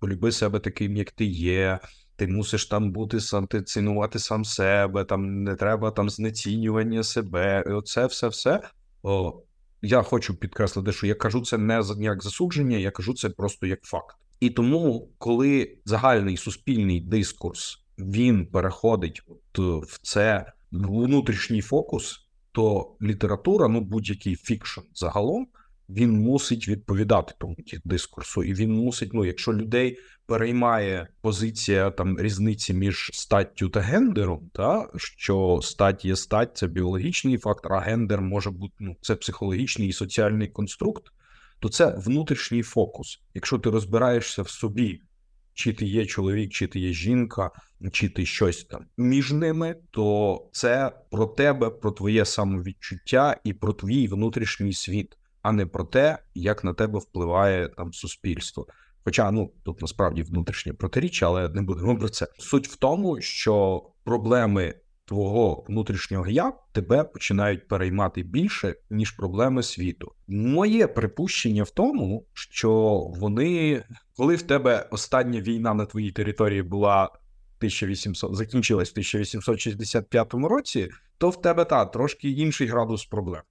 Полюби 0.00 0.32
себе 0.32 0.60
таким, 0.60 0.96
як 0.96 1.10
ти 1.10 1.24
є. 1.24 1.78
Ти 2.16 2.26
мусиш 2.26 2.66
там 2.66 2.92
бути 2.92 3.20
сам, 3.20 3.46
ти 3.46 3.62
цінувати 3.62 4.18
сам 4.18 4.44
себе, 4.44 5.04
там 5.04 5.42
не 5.42 5.54
треба 5.54 5.90
там 5.90 6.10
знецінювання 6.10 7.02
себе. 7.02 7.64
І 7.66 7.70
Оце 7.70 8.06
все 8.06 8.28
все. 8.28 8.60
О, 9.02 9.42
я 9.82 10.02
хочу 10.02 10.34
підкреслити, 10.34 10.92
що 10.92 11.06
я 11.06 11.14
кажу 11.14 11.40
це 11.40 11.58
не 11.58 11.82
як 11.98 12.22
засудження, 12.22 12.76
я 12.76 12.90
кажу 12.90 13.14
це 13.14 13.28
просто 13.28 13.66
як 13.66 13.82
факт. 13.82 14.16
І 14.40 14.50
тому, 14.50 15.08
коли 15.18 15.78
загальний 15.84 16.36
суспільний 16.36 17.00
дискурс 17.00 17.82
він 17.98 18.46
переходить 18.46 19.22
е, 19.28 19.62
в 19.62 19.98
це 20.02 20.52
внутрішній 20.72 21.60
фокус, 21.60 22.28
то 22.52 22.96
література, 23.02 23.68
ну 23.68 23.80
будь-який 23.80 24.36
фікшн 24.36 24.80
загалом, 24.94 25.46
він 25.88 26.12
мусить 26.12 26.68
відповідати 26.68 27.34
тому 27.38 27.56
дискурсу, 27.84 28.42
і 28.42 28.54
він 28.54 28.72
мусить, 28.72 29.10
ну, 29.14 29.24
якщо 29.24 29.52
людей 29.52 29.98
переймає 30.26 31.08
позиція 31.20 31.90
там 31.90 32.20
різниці 32.20 32.74
між 32.74 33.10
статтю 33.14 33.68
та 33.68 33.80
гендером, 33.80 34.50
та 34.52 34.88
що 34.96 35.60
стать 35.62 36.04
є 36.04 36.16
стать, 36.16 36.56
це 36.56 36.66
біологічний 36.66 37.38
фактор, 37.38 37.72
а 37.72 37.80
гендер 37.80 38.20
може 38.20 38.50
бути 38.50 38.74
ну, 38.80 38.96
це 39.00 39.16
психологічний 39.16 39.88
і 39.88 39.92
соціальний 39.92 40.48
конструкт, 40.48 41.04
то 41.60 41.68
це 41.68 41.94
внутрішній 41.96 42.62
фокус. 42.62 43.20
Якщо 43.34 43.58
ти 43.58 43.70
розбираєшся 43.70 44.42
в 44.42 44.48
собі, 44.48 45.02
чи 45.54 45.72
ти 45.72 45.86
є 45.86 46.06
чоловік, 46.06 46.52
чи 46.52 46.66
ти 46.66 46.80
є 46.80 46.92
жінка, 46.92 47.50
чи 47.92 48.08
ти 48.08 48.26
щось 48.26 48.64
там 48.64 48.84
між 48.96 49.32
ними, 49.32 49.76
то 49.90 50.48
це 50.52 50.92
про 51.10 51.26
тебе, 51.26 51.70
про 51.70 51.90
твоє 51.90 52.24
самовідчуття 52.24 53.36
і 53.44 53.52
про 53.52 53.72
твій 53.72 54.08
внутрішній 54.08 54.72
світ, 54.72 55.18
а 55.42 55.52
не 55.52 55.66
про 55.66 55.84
те, 55.84 56.18
як 56.34 56.64
на 56.64 56.74
тебе 56.74 56.98
впливає 56.98 57.68
там 57.68 57.92
суспільство. 57.92 58.66
Хоча 59.04 59.30
ну 59.30 59.52
тут 59.64 59.80
насправді 59.80 60.22
внутрішнє 60.22 60.72
протиріччя, 60.72 61.26
але 61.26 61.48
не 61.48 61.62
будемо 61.62 61.98
про 61.98 62.08
це. 62.08 62.26
Суть 62.38 62.68
в 62.68 62.76
тому, 62.76 63.20
що 63.20 63.82
проблеми 64.04 64.74
твого 65.08 65.64
внутрішнього 65.68 66.26
я 66.26 66.52
тебе 66.72 67.04
починають 67.04 67.68
переймати 67.68 68.22
більше 68.22 68.74
ніж 68.90 69.10
проблеми 69.10 69.62
світу. 69.62 70.12
Моє 70.28 70.86
припущення 70.86 71.62
в 71.62 71.70
тому, 71.70 72.26
що 72.32 72.72
вони, 73.16 73.84
коли 74.16 74.36
в 74.36 74.42
тебе 74.42 74.88
остання 74.90 75.40
війна 75.40 75.74
на 75.74 75.86
твоїй 75.86 76.12
території 76.12 76.62
була 76.62 77.04
1800, 77.04 78.36
закінчилась 78.36 78.88
в 78.88 78.92
1865 78.92 80.34
році, 80.34 80.88
то 81.18 81.30
в 81.30 81.42
тебе 81.42 81.64
та 81.64 81.84
трошки 81.84 82.30
інший 82.30 82.66
градус 82.66 83.04
проблем. 83.04 83.42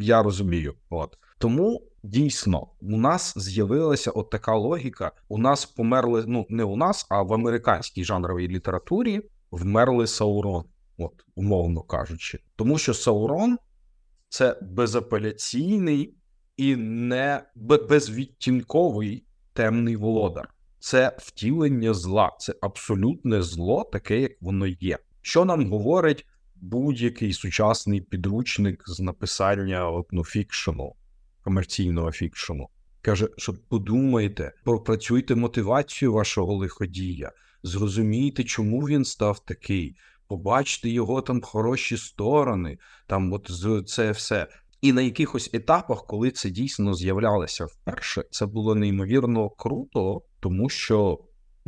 Я 0.00 0.22
розумію, 0.22 0.74
от 0.90 1.18
тому 1.38 1.82
дійсно 2.02 2.66
у 2.80 2.96
нас 2.96 3.38
з'явилася 3.38 4.10
от 4.10 4.30
така 4.30 4.54
логіка. 4.54 5.12
У 5.28 5.38
нас 5.38 5.66
померли, 5.66 6.24
ну 6.26 6.46
не 6.48 6.64
у 6.64 6.76
нас, 6.76 7.06
а 7.10 7.22
в 7.22 7.32
американській 7.32 8.04
жанровій 8.04 8.48
літературі 8.48 9.20
вмерли 9.50 10.06
Саурон, 10.06 10.64
от 11.00 11.24
умовно 11.34 11.82
кажучи, 11.82 12.38
тому 12.56 12.78
що 12.78 12.94
Саурон 12.94 13.58
це 14.28 14.58
безапеляційний 14.62 16.14
і 16.56 16.76
не 16.76 17.42
безвідтінковий 17.56 19.24
темний 19.52 19.96
володар. 19.96 20.48
Це 20.78 21.16
втілення 21.18 21.94
зла, 21.94 22.30
це 22.38 22.54
абсолютне 22.60 23.42
зло, 23.42 23.84
таке, 23.92 24.20
як 24.20 24.32
воно 24.40 24.66
є. 24.66 24.98
Що 25.22 25.44
нам 25.44 25.70
говорить 25.70 26.26
будь-який 26.56 27.32
сучасний 27.32 28.00
підручник 28.00 28.82
з 28.86 29.00
написання 29.00 29.90
от, 29.90 30.06
ну, 30.12 30.24
фікшену, 30.24 30.94
комерційного 31.42 32.12
фікшену? 32.12 32.68
Каже, 33.02 33.28
що 33.36 33.54
подумайте, 33.68 34.52
пропрацюйте 34.64 35.34
мотивацію 35.34 36.12
вашого 36.12 36.54
лиходія, 36.54 37.32
зрозумійте, 37.62 38.44
чому 38.44 38.80
він 38.80 39.04
став 39.04 39.38
такий, 39.44 39.96
побачте 40.30 40.90
його 40.90 41.22
там 41.22 41.40
хороші 41.42 41.96
сторони, 41.96 42.78
там 43.06 43.32
от 43.32 43.50
це 43.88 44.10
все. 44.10 44.46
І 44.80 44.92
на 44.92 45.02
якихось 45.02 45.50
етапах, 45.52 46.06
коли 46.06 46.30
це 46.30 46.50
дійсно 46.50 46.94
з'являлося 46.94 47.64
вперше, 47.64 48.24
це 48.30 48.46
було 48.46 48.74
неймовірно 48.74 49.50
круто, 49.50 50.22
тому 50.40 50.68
що, 50.68 51.18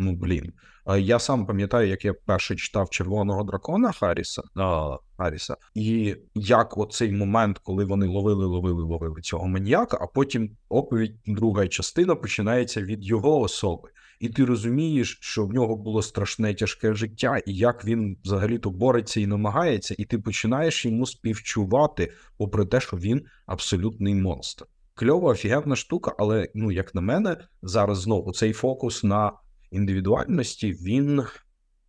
ну 0.02 0.12
блін, 0.16 0.52
я 0.98 1.18
сам 1.18 1.46
пам'ятаю, 1.46 1.88
як 1.88 2.04
я 2.04 2.14
перше 2.14 2.56
читав 2.56 2.90
червоного 2.90 3.44
дракона 3.44 3.92
Харріса, 3.92 4.42
а, 4.56 4.96
Харріса, 5.16 5.56
і 5.74 6.16
як 6.34 6.78
оцей 6.78 7.12
момент, 7.12 7.58
коли 7.58 7.84
вони 7.84 8.06
ловили, 8.06 8.46
ловили, 8.46 8.82
ловили 8.82 9.20
цього 9.20 9.48
маніяка, 9.48 9.98
а 10.00 10.06
потім 10.06 10.50
оповідь, 10.68 11.16
друга 11.26 11.68
частина 11.68 12.14
починається 12.14 12.82
від 12.82 13.04
його 13.04 13.40
особи. 13.40 13.88
І 14.20 14.28
ти 14.28 14.44
розумієш, 14.44 15.18
що 15.20 15.46
в 15.46 15.52
нього 15.52 15.76
було 15.76 16.02
страшне 16.02 16.54
тяжке 16.54 16.94
життя, 16.94 17.38
і 17.46 17.54
як 17.54 17.84
він 17.84 18.16
взагалі-то 18.24 18.70
бореться 18.70 19.20
і 19.20 19.26
намагається, 19.26 19.94
і 19.98 20.04
ти 20.04 20.18
починаєш 20.18 20.86
йому 20.86 21.06
співчувати, 21.06 22.12
попри 22.38 22.66
те, 22.66 22.80
що 22.80 22.96
він 22.96 23.22
абсолютний 23.46 24.14
монстр. 24.14 24.66
Кльова, 24.94 25.30
офігенна 25.30 25.76
штука, 25.76 26.14
але 26.18 26.48
ну 26.54 26.72
як 26.72 26.94
на 26.94 27.00
мене, 27.00 27.36
зараз 27.62 28.00
знову 28.00 28.32
цей 28.32 28.52
фокус 28.52 29.04
на 29.04 29.32
індивідуальності 29.72 30.72
він 30.72 31.22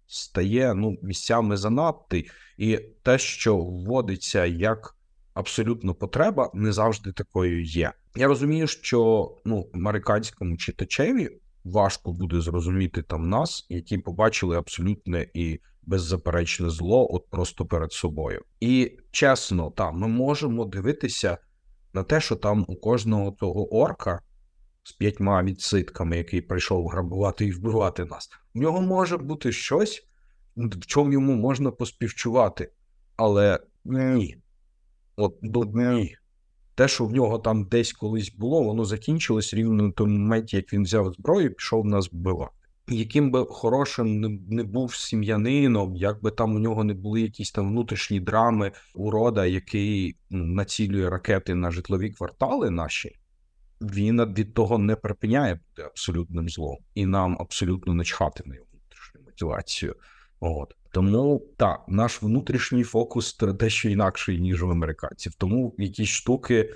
стає 0.07 0.73
ну 0.73 0.97
місцями 1.01 1.57
занадтий, 1.57 2.29
і 2.57 2.77
те, 3.03 3.17
що 3.17 3.57
вводиться 3.57 4.45
як 4.45 4.95
абсолютно 5.33 5.93
потреба, 5.95 6.51
не 6.53 6.71
завжди 6.71 7.11
такою 7.11 7.63
є. 7.63 7.91
Я 8.15 8.27
розумію, 8.27 8.67
що 8.67 9.31
ну 9.45 9.69
американському 9.73 10.57
читачеві 10.57 11.29
важко 11.63 12.13
буде 12.13 12.41
зрозуміти 12.41 13.01
там 13.01 13.29
нас, 13.29 13.65
які 13.69 13.97
побачили 13.97 14.57
абсолютне 14.57 15.27
і 15.33 15.59
беззаперечне 15.81 16.69
зло, 16.69 17.07
от 17.15 17.29
просто 17.29 17.65
перед 17.65 17.91
собою. 17.91 18.41
І 18.59 18.97
чесно, 19.11 19.71
там 19.71 19.97
ми 19.97 20.07
можемо 20.07 20.65
дивитися 20.65 21.37
на 21.93 22.03
те, 22.03 22.21
що 22.21 22.35
там 22.35 22.65
у 22.67 22.75
кожного 22.75 23.31
того 23.31 23.75
орка 23.75 24.21
з 24.83 24.91
п'ятьма 24.91 25.43
відситками, 25.43 26.17
який 26.17 26.41
прийшов 26.41 26.87
грабувати 26.87 27.45
і 27.45 27.51
вбивати 27.51 28.05
нас, 28.05 28.29
в 28.53 28.59
нього 28.59 28.81
може 28.81 29.17
бути 29.17 29.51
щось, 29.51 30.07
в 30.55 30.85
чому 30.85 31.13
йому 31.13 31.35
можна 31.35 31.71
поспівчувати. 31.71 32.71
Але 33.15 33.59
ні. 33.85 34.37
От 35.15 35.37
ну, 35.41 35.63
ні. 35.75 36.15
Те, 36.75 36.87
що 36.87 37.05
в 37.05 37.13
нього 37.13 37.39
там 37.39 37.65
десь 37.65 37.93
колись 37.93 38.35
було, 38.35 38.63
воно 38.63 38.85
закінчилось 38.85 39.53
рівно 39.53 39.83
на 39.83 39.91
тому 39.91 40.17
моменті, 40.17 40.55
як 40.55 40.73
він 40.73 40.83
взяв 40.83 41.13
зброю 41.13 41.45
і 41.45 41.49
пішов 41.49 41.85
нас 41.85 42.11
вбивати. 42.11 42.51
Яким 42.87 43.31
би 43.31 43.45
хорошим 43.49 44.21
не 44.49 44.63
був 44.63 44.95
сім'янином, 44.95 45.95
як 45.95 46.21
би 46.21 46.31
там 46.31 46.55
у 46.55 46.59
нього 46.59 46.83
не 46.83 46.93
були 46.93 47.21
якісь 47.21 47.51
там 47.51 47.69
внутрішні 47.69 48.19
драми 48.19 48.71
урода, 48.95 49.45
який 49.45 50.15
націлює 50.29 51.09
ракети 51.09 51.55
на 51.55 51.71
житлові 51.71 52.09
квартали 52.09 52.69
наші, 52.69 53.15
він 53.83 54.33
від 54.33 54.53
того 54.53 54.77
не 54.77 54.95
припиняє 54.95 55.53
бути 55.53 55.81
абсолютним 55.81 56.49
злом, 56.49 56.77
і 56.95 57.05
нам 57.05 57.37
абсолютно 57.39 57.93
не 57.93 58.03
чхати 58.03 58.43
на 58.45 58.55
його 58.55 58.67
внутрішню 58.71 59.21
мотивацію. 59.25 59.95
От 60.39 60.75
тому 60.91 61.47
так, 61.57 61.85
наш 61.87 62.21
внутрішній 62.21 62.83
фокус 62.83 63.37
дещо 63.37 63.89
інакший, 63.89 64.39
ніж 64.39 64.63
у 64.63 64.69
американців. 64.69 65.33
Тому 65.33 65.75
якісь 65.77 66.09
штуки 66.09 66.73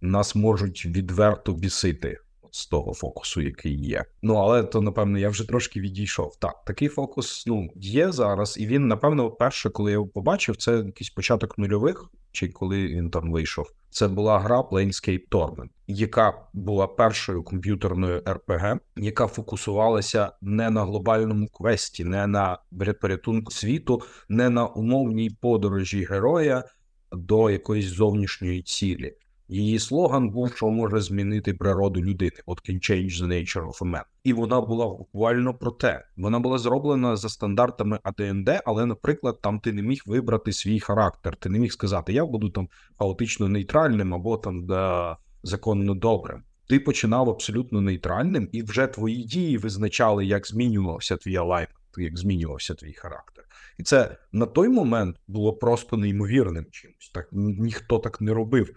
нас 0.00 0.34
можуть 0.34 0.86
відверто 0.86 1.52
бісити 1.52 2.18
з 2.50 2.66
того 2.66 2.94
фокусу, 2.94 3.40
який 3.40 3.74
є. 3.74 4.04
Ну 4.22 4.34
але 4.34 4.62
то 4.62 4.80
напевно 4.80 5.18
я 5.18 5.28
вже 5.28 5.48
трошки 5.48 5.80
відійшов. 5.80 6.36
Так, 6.38 6.64
такий 6.66 6.88
фокус 6.88 7.44
ну 7.46 7.68
є 7.76 8.12
зараз, 8.12 8.56
і 8.58 8.66
він, 8.66 8.88
напевно, 8.88 9.30
перше, 9.30 9.70
коли 9.70 9.90
я 9.90 9.92
його 9.92 10.06
побачив, 10.06 10.56
це 10.56 10.76
якийсь 10.76 11.10
початок 11.10 11.58
нульових, 11.58 12.10
чи 12.32 12.48
коли 12.48 12.86
він 12.86 13.10
там 13.10 13.32
вийшов. 13.32 13.66
Це 13.94 14.08
була 14.08 14.38
гра 14.38 14.60
Planescape 14.60 15.28
Torment, 15.28 15.68
яка 15.86 16.34
була 16.52 16.86
першою 16.86 17.42
комп'ютерною 17.42 18.22
РПГ, 18.28 18.78
яка 18.96 19.26
фокусувалася 19.26 20.32
не 20.40 20.70
на 20.70 20.84
глобальному 20.84 21.48
квесті, 21.48 22.04
не 22.04 22.26
на 22.26 22.58
порятунку 23.00 23.52
світу, 23.52 24.02
не 24.28 24.50
на 24.50 24.66
умовній 24.66 25.30
подорожі 25.30 26.04
героя 26.04 26.64
до 27.12 27.50
якоїсь 27.50 27.86
зовнішньої 27.86 28.62
цілі. 28.62 29.14
Її 29.48 29.78
слоган 29.78 30.30
був, 30.30 30.56
що 30.56 30.70
може 30.70 31.00
змінити 31.00 31.54
природу 31.54 32.02
людини. 32.02 32.36
От 32.46 32.70
can 32.70 32.74
change 32.74 33.22
the 33.22 33.26
nature 33.26 33.66
of 33.66 33.78
a 33.78 33.90
man. 33.90 34.02
І 34.24 34.32
вона 34.32 34.60
була 34.60 34.86
буквально 34.86 35.54
про 35.54 35.70
те. 35.70 36.04
Вона 36.16 36.40
була 36.40 36.58
зроблена 36.58 37.16
за 37.16 37.28
стандартами 37.28 37.98
АДНД, 38.02 38.50
але, 38.64 38.86
наприклад, 38.86 39.38
там 39.42 39.60
ти 39.60 39.72
не 39.72 39.82
міг 39.82 40.02
вибрати 40.06 40.52
свій 40.52 40.80
характер. 40.80 41.36
Ти 41.36 41.48
не 41.48 41.58
міг 41.58 41.72
сказати, 41.72 42.12
я 42.12 42.26
буду 42.26 42.50
там 42.50 42.68
хаотично 42.98 43.48
нейтральним 43.48 44.14
або 44.14 44.36
там 44.36 44.66
да, 44.66 45.16
законно 45.42 45.94
добрим. 45.94 46.42
Ти 46.68 46.80
починав 46.80 47.30
абсолютно 47.30 47.80
нейтральним, 47.80 48.48
і 48.52 48.62
вже 48.62 48.86
твої 48.86 49.24
дії 49.24 49.58
визначали, 49.58 50.26
як 50.26 50.46
змінювався 50.46 51.16
твій 51.16 51.36
алаймент, 51.36 51.70
як 51.96 52.18
змінювався 52.18 52.74
твій 52.74 52.92
характер. 52.92 53.44
І 53.78 53.82
це 53.82 54.16
на 54.32 54.46
той 54.46 54.68
момент 54.68 55.16
було 55.28 55.52
просто 55.52 55.96
неймовірним 55.96 56.66
чимось. 56.70 57.10
Так 57.14 57.28
ніхто 57.32 57.98
так 57.98 58.20
не 58.20 58.32
робив. 58.32 58.76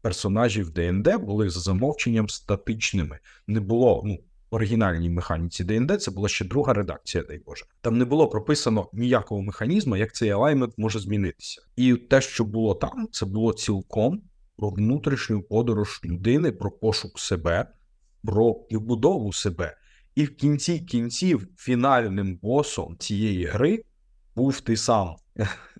Персонажі 0.00 0.62
в 0.62 0.70
ДНД 0.70 1.16
були 1.20 1.50
за 1.50 1.60
замовченням 1.60 2.28
статичними. 2.28 3.18
Не 3.46 3.60
було 3.60 4.02
ну 4.04 4.18
оригінальній 4.50 5.10
механіці 5.10 5.64
ДНД. 5.64 6.02
Це 6.02 6.10
була 6.10 6.28
ще 6.28 6.44
друга 6.44 6.72
редакція, 6.72 7.24
дай 7.28 7.38
Боже. 7.38 7.64
Там 7.80 7.98
не 7.98 8.04
було 8.04 8.28
прописано 8.28 8.88
ніякого 8.92 9.42
механізму, 9.42 9.96
як 9.96 10.14
цей 10.14 10.30
алаймент 10.30 10.74
може 10.76 10.98
змінитися. 10.98 11.62
І 11.76 11.94
те, 11.94 12.20
що 12.20 12.44
було 12.44 12.74
там, 12.74 13.08
це 13.12 13.26
було 13.26 13.52
цілком 13.52 14.22
про 14.56 14.70
внутрішню 14.70 15.42
подорож 15.42 16.00
людини, 16.04 16.52
про 16.52 16.70
пошук 16.70 17.18
себе, 17.18 17.66
про 18.24 18.54
побудову 18.54 19.32
себе. 19.32 19.76
І 20.14 20.24
в 20.24 20.36
кінці 20.36 20.78
кінців 20.78 21.48
фінальним 21.56 22.36
босом 22.36 22.96
цієї 22.98 23.44
гри 23.44 23.82
був 24.36 24.60
ти 24.60 24.76
сам. 24.76 25.14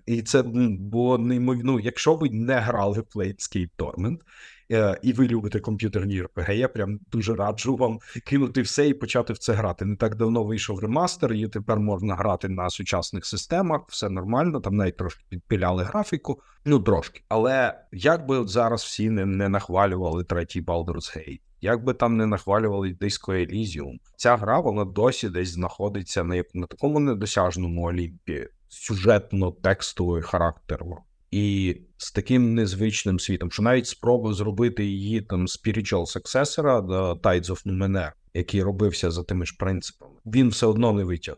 І 0.07 0.21
це 0.21 0.39
м, 0.39 0.77
було 0.77 1.17
неймовірно. 1.17 1.71
Ну, 1.71 1.79
якщо 1.79 2.15
ви 2.15 2.29
не 2.29 2.59
грали 2.59 2.99
в 2.99 3.17
Planescape 3.17 3.69
Torment, 3.77 4.17
е, 4.71 4.99
і 5.01 5.13
ви 5.13 5.27
любите 5.27 5.59
комп'ютерні 5.59 6.21
РПГ, 6.21 6.51
я 6.51 6.67
прям 6.67 6.99
дуже 7.11 7.35
раджу 7.35 7.75
вам 7.75 7.99
кинути 8.25 8.61
все 8.61 8.87
і 8.87 8.93
почати 8.93 9.33
в 9.33 9.37
це 9.37 9.53
грати. 9.53 9.85
Не 9.85 9.95
так 9.95 10.15
давно 10.15 10.43
вийшов 10.43 10.79
ремастер, 10.79 11.33
і 11.33 11.47
тепер 11.47 11.79
можна 11.79 12.15
грати 12.15 12.49
на 12.49 12.69
сучасних 12.69 13.25
системах, 13.25 13.81
все 13.87 14.09
нормально, 14.09 14.59
там 14.59 14.75
навіть 14.75 14.97
трошки 14.97 15.25
підпиляли 15.29 15.83
графіку, 15.83 16.41
ну 16.65 16.79
трошки. 16.79 17.21
Але 17.29 17.79
як 17.91 18.25
би 18.25 18.37
от 18.37 18.49
зараз 18.49 18.83
всі 18.83 19.09
не, 19.09 19.25
не 19.25 19.49
нахвалювали 19.49 20.23
третій 20.23 20.61
Baldur's 20.61 21.17
Gate, 21.17 21.41
як 21.61 21.83
би 21.83 21.93
там 21.93 22.17
не 22.17 22.25
нахвалювали 22.25 22.89
Disco 23.01 23.31
Elysium, 23.31 23.97
ця 24.15 24.37
гра 24.37 24.59
вона 24.59 24.85
досі 24.85 25.29
десь 25.29 25.49
знаходиться 25.49 26.23
на, 26.23 26.43
на 26.53 26.67
такому 26.67 26.99
недосяжному 26.99 27.83
олімпі 27.83 28.47
сюжетно-текстовий 28.69 30.21
характеру. 30.21 30.97
І 31.31 31.77
з 31.97 32.11
таким 32.11 32.53
незвичним 32.53 33.19
світом, 33.19 33.51
що 33.51 33.63
навіть 33.63 33.87
спроби 33.87 34.33
зробити 34.33 34.85
її 34.85 35.21
там 35.21 35.45
spiritual 35.45 36.17
successor 36.17 36.87
до 36.87 37.13
Tides 37.13 37.45
of 37.45 37.65
Numenera, 37.65 38.11
який 38.33 38.63
робився 38.63 39.11
за 39.11 39.23
тими 39.23 39.45
ж 39.45 39.55
принципами, 39.59 40.15
він 40.25 40.49
все 40.49 40.65
одно 40.65 40.93
не 40.93 41.03
витяг. 41.03 41.35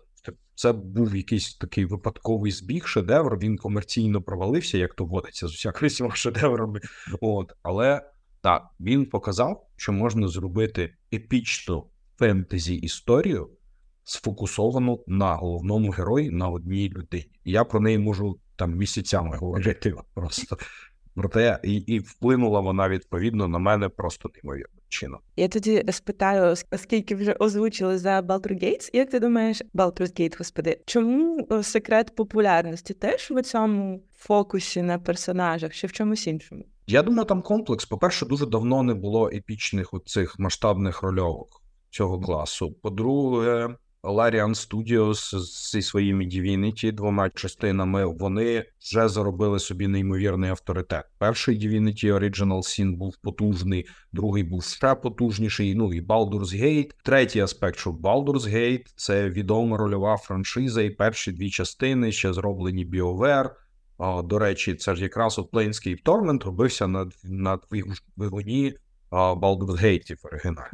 Це 0.56 0.74
був 0.74 1.16
якийсь 1.16 1.56
такий 1.56 1.86
випадковий 1.86 2.52
збіг, 2.52 2.88
шедевр. 2.88 3.38
Він 3.38 3.58
комерційно 3.58 4.22
провалився, 4.22 4.78
як 4.78 4.94
то 4.94 5.06
водиться 5.06 5.48
з 5.48 5.54
усякими 5.54 6.12
шедеврами. 6.16 6.80
От, 7.22 7.54
але 7.64 8.02
так, 8.42 8.64
він 8.80 9.06
показав, 9.06 9.68
що 9.76 9.92
можна 9.92 10.28
зробити 10.28 10.96
епічну 11.14 11.88
фентезі 12.18 12.76
історію, 12.76 13.50
сфокусовану 14.10 15.04
на 15.08 15.36
головному 15.36 15.92
герої 15.92 16.30
на 16.30 16.50
одній 16.50 16.90
людині. 16.90 17.30
Я 17.46 17.64
про 17.64 17.80
неї 17.80 17.98
можу 17.98 18.40
там 18.56 18.76
місяцями 18.76 19.38
говорити 19.38 19.94
просто. 20.14 20.58
Проте 21.16 21.60
і, 21.64 21.76
і 21.76 22.00
вплинула 22.00 22.60
вона 22.60 22.90
відповідно 22.90 23.48
на 23.48 23.60
мене 23.60 23.90
просто 23.90 24.30
неймовірним 24.34 24.80
чином. 24.90 25.20
Я 25.36 25.48
тоді 25.48 25.84
спитаю, 25.92 26.52
ос- 26.52 26.66
оскільки 26.72 27.16
вже 27.16 27.34
озвучили 27.34 27.98
за 27.98 28.20
Baldur's 28.22 28.64
Gates, 28.64 28.90
як 28.94 29.10
ти 29.10 29.20
думаєш, 29.20 29.62
Baldur's 29.74 30.20
Gate, 30.22 30.38
господи, 30.38 30.82
чому 30.86 31.48
е, 31.52 31.64
секрет 31.64 32.16
популярності 32.16 32.94
теж 32.94 33.32
в 33.32 33.42
цьому 33.42 34.04
фокусі 34.18 34.82
на 34.82 35.00
персонажах, 35.00 35.74
чи 35.74 35.88
в 35.88 35.92
чомусь 35.92 36.28
іншому? 36.28 36.66
Я 36.88 37.04
думаю, 37.04 37.26
там 37.26 37.42
комплекс. 37.42 37.86
По-перше, 37.86 38.26
дуже 38.26 38.46
давно 38.46 38.84
не 38.84 38.94
було 38.94 39.30
епічних 39.30 39.94
оцих 39.94 40.40
масштабних 40.40 41.02
рольовок 41.04 41.62
цього 41.90 42.20
класу. 42.22 42.72
По-друге, 42.72 43.76
Larian 44.04 44.50
Studios 44.50 45.40
зі 45.72 45.82
своїми 45.82 46.26
Divinity 46.26 46.92
двома 46.92 47.30
частинами 47.30 48.06
вони 48.06 48.66
вже 48.80 49.10
заробили 49.10 49.60
собі 49.60 49.88
неймовірний 49.88 50.50
авторитет. 50.50 51.06
Перший 51.18 51.60
Divinity 51.60 52.06
Original 52.06 52.58
Sin 52.58 52.96
був 52.96 53.18
потужний, 53.18 53.86
другий 54.12 54.44
був 54.44 54.64
ще 54.64 54.96
потужніший. 54.96 55.76
Ну 55.76 55.94
і 55.94 56.02
Baldur's 56.02 56.64
Gate. 56.64 56.92
Третій 57.04 57.40
аспект, 57.40 57.80
що 57.80 57.92
Baldur's 57.92 58.56
Gate– 58.56 58.86
це 58.96 59.30
відома 59.30 59.78
рольова 59.78 60.18
франшиза, 60.18 60.82
і 60.82 60.90
перші 60.90 61.32
дві 61.32 61.50
частини 61.50 62.12
ще 62.12 62.34
зроблені 62.34 62.86
BioWare. 62.86 63.50
До 64.24 64.40
речі, 64.40 64.76
це 64.76 64.96
ж 64.96 65.04
якраз 65.04 65.40
от 65.40 65.52
Planescape 65.52 66.04
Torment 66.04 66.46
робився 66.46 66.88
на, 66.88 67.10
на 67.24 67.60
а, 69.12 69.34
Baldur's 69.34 69.84
Gate 69.84 70.24
в 70.24 70.28
оригіналі. 70.28 70.68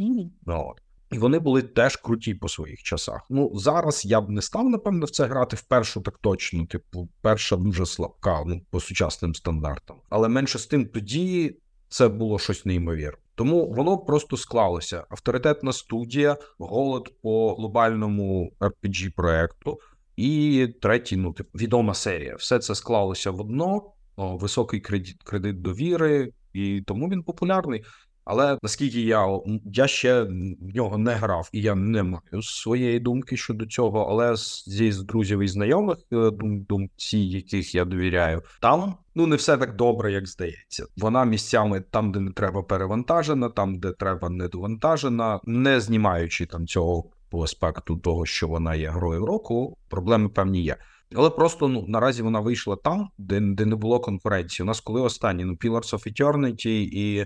І 1.16 1.18
вони 1.18 1.40
були 1.40 1.62
теж 1.62 1.96
круті 1.96 2.34
по 2.34 2.50
своїх 2.50 2.84
часах. 2.84 3.26
Ну, 3.30 3.52
зараз 3.54 4.06
я 4.06 4.22
б 4.22 4.30
не 4.30 4.42
став, 4.42 4.70
напевно, 4.70 5.06
в 5.06 5.10
це 5.10 5.26
грати 5.26 5.56
в 5.56 5.62
першу 5.62 6.02
так 6.02 6.18
точно. 6.18 6.66
Типу, 6.66 7.10
перша 7.22 7.56
дуже 7.56 7.86
слабка, 7.86 8.44
ну, 8.46 8.62
по 8.70 8.80
сучасним 8.80 9.36
стандартам. 9.36 9.98
Але 10.10 10.28
менше 10.28 10.60
з 10.60 10.66
тим, 10.66 10.86
тоді 10.86 11.58
це 11.90 12.08
було 12.08 12.40
щось 12.40 12.66
неймовірне. 12.66 13.18
Тому 13.36 13.74
воно 13.74 13.98
просто 13.98 14.38
склалося. 14.38 15.04
Авторитетна 15.10 15.74
студія, 15.74 16.38
голод 16.60 17.14
по 17.22 17.56
глобальному 17.56 18.54
RPG 18.60 19.16
проекту. 19.16 19.80
І 20.16 20.68
третій, 20.82 21.18
ну, 21.18 21.34
типу, 21.34 21.58
відома 21.58 21.94
серія. 21.94 22.36
Все 22.36 22.60
це 22.60 22.76
склалося 22.76 23.32
в 23.32 23.42
одно, 23.42 23.92
високий 24.18 24.80
кредит, 24.80 25.24
кредит 25.24 25.62
довіри, 25.62 26.32
і 26.54 26.82
тому 26.88 27.10
він 27.10 27.24
популярний. 27.24 27.84
Але 28.26 28.58
наскільки 28.62 29.02
я, 29.02 29.40
я 29.66 29.88
ще 29.88 30.22
в 30.62 30.76
нього 30.76 30.98
не 30.98 31.14
грав, 31.14 31.50
і 31.54 31.62
я 31.62 31.76
не 31.76 32.04
маю 32.04 32.42
своєї 32.42 33.00
думки 33.00 33.38
щодо 33.38 33.66
цього, 33.66 34.08
але 34.10 34.36
зі 34.66 34.92
з 34.92 35.04
друзів 35.04 35.40
і 35.40 35.48
знайомих 35.48 35.98
е, 36.12 36.32
дум, 36.32 36.62
думці, 36.62 37.18
яких 37.18 37.76
я 37.76 37.86
довіряю, 37.86 38.42
там 38.62 38.96
ну 39.16 39.28
не 39.28 39.36
все 39.36 39.58
так 39.58 39.76
добре, 39.76 40.12
як 40.12 40.28
здається. 40.28 40.86
Вона 40.98 41.26
місцями 41.26 41.84
там, 41.92 42.12
де 42.12 42.20
не 42.20 42.32
треба 42.32 42.64
перевантажена, 42.64 43.50
там, 43.50 43.80
де 43.80 43.92
треба 43.92 44.30
недовантажена, 44.30 45.40
не 45.44 45.80
знімаючи 45.80 46.46
там 46.46 46.68
цього 46.68 47.04
по 47.30 47.44
аспекту 47.44 47.98
того, 47.98 48.26
що 48.26 48.48
вона 48.48 48.76
є 48.76 48.90
грою 48.90 49.26
року, 49.26 49.78
проблеми 49.90 50.30
певні 50.30 50.64
є. 50.64 50.78
Але 51.16 51.30
просто 51.30 51.68
ну 51.68 51.86
наразі 51.88 52.24
вона 52.24 52.40
вийшла 52.40 52.76
там, 52.76 53.10
де, 53.18 53.40
де 53.40 53.66
не 53.66 53.76
було 53.76 54.00
конкуренції. 54.00 54.64
У 54.64 54.68
нас 54.68 54.80
коли 54.80 55.02
останні 55.02 55.46
ну 55.46 55.54
Pillars 55.54 55.94
of 55.94 56.22
Eternity 56.22 56.90
і 56.92 57.26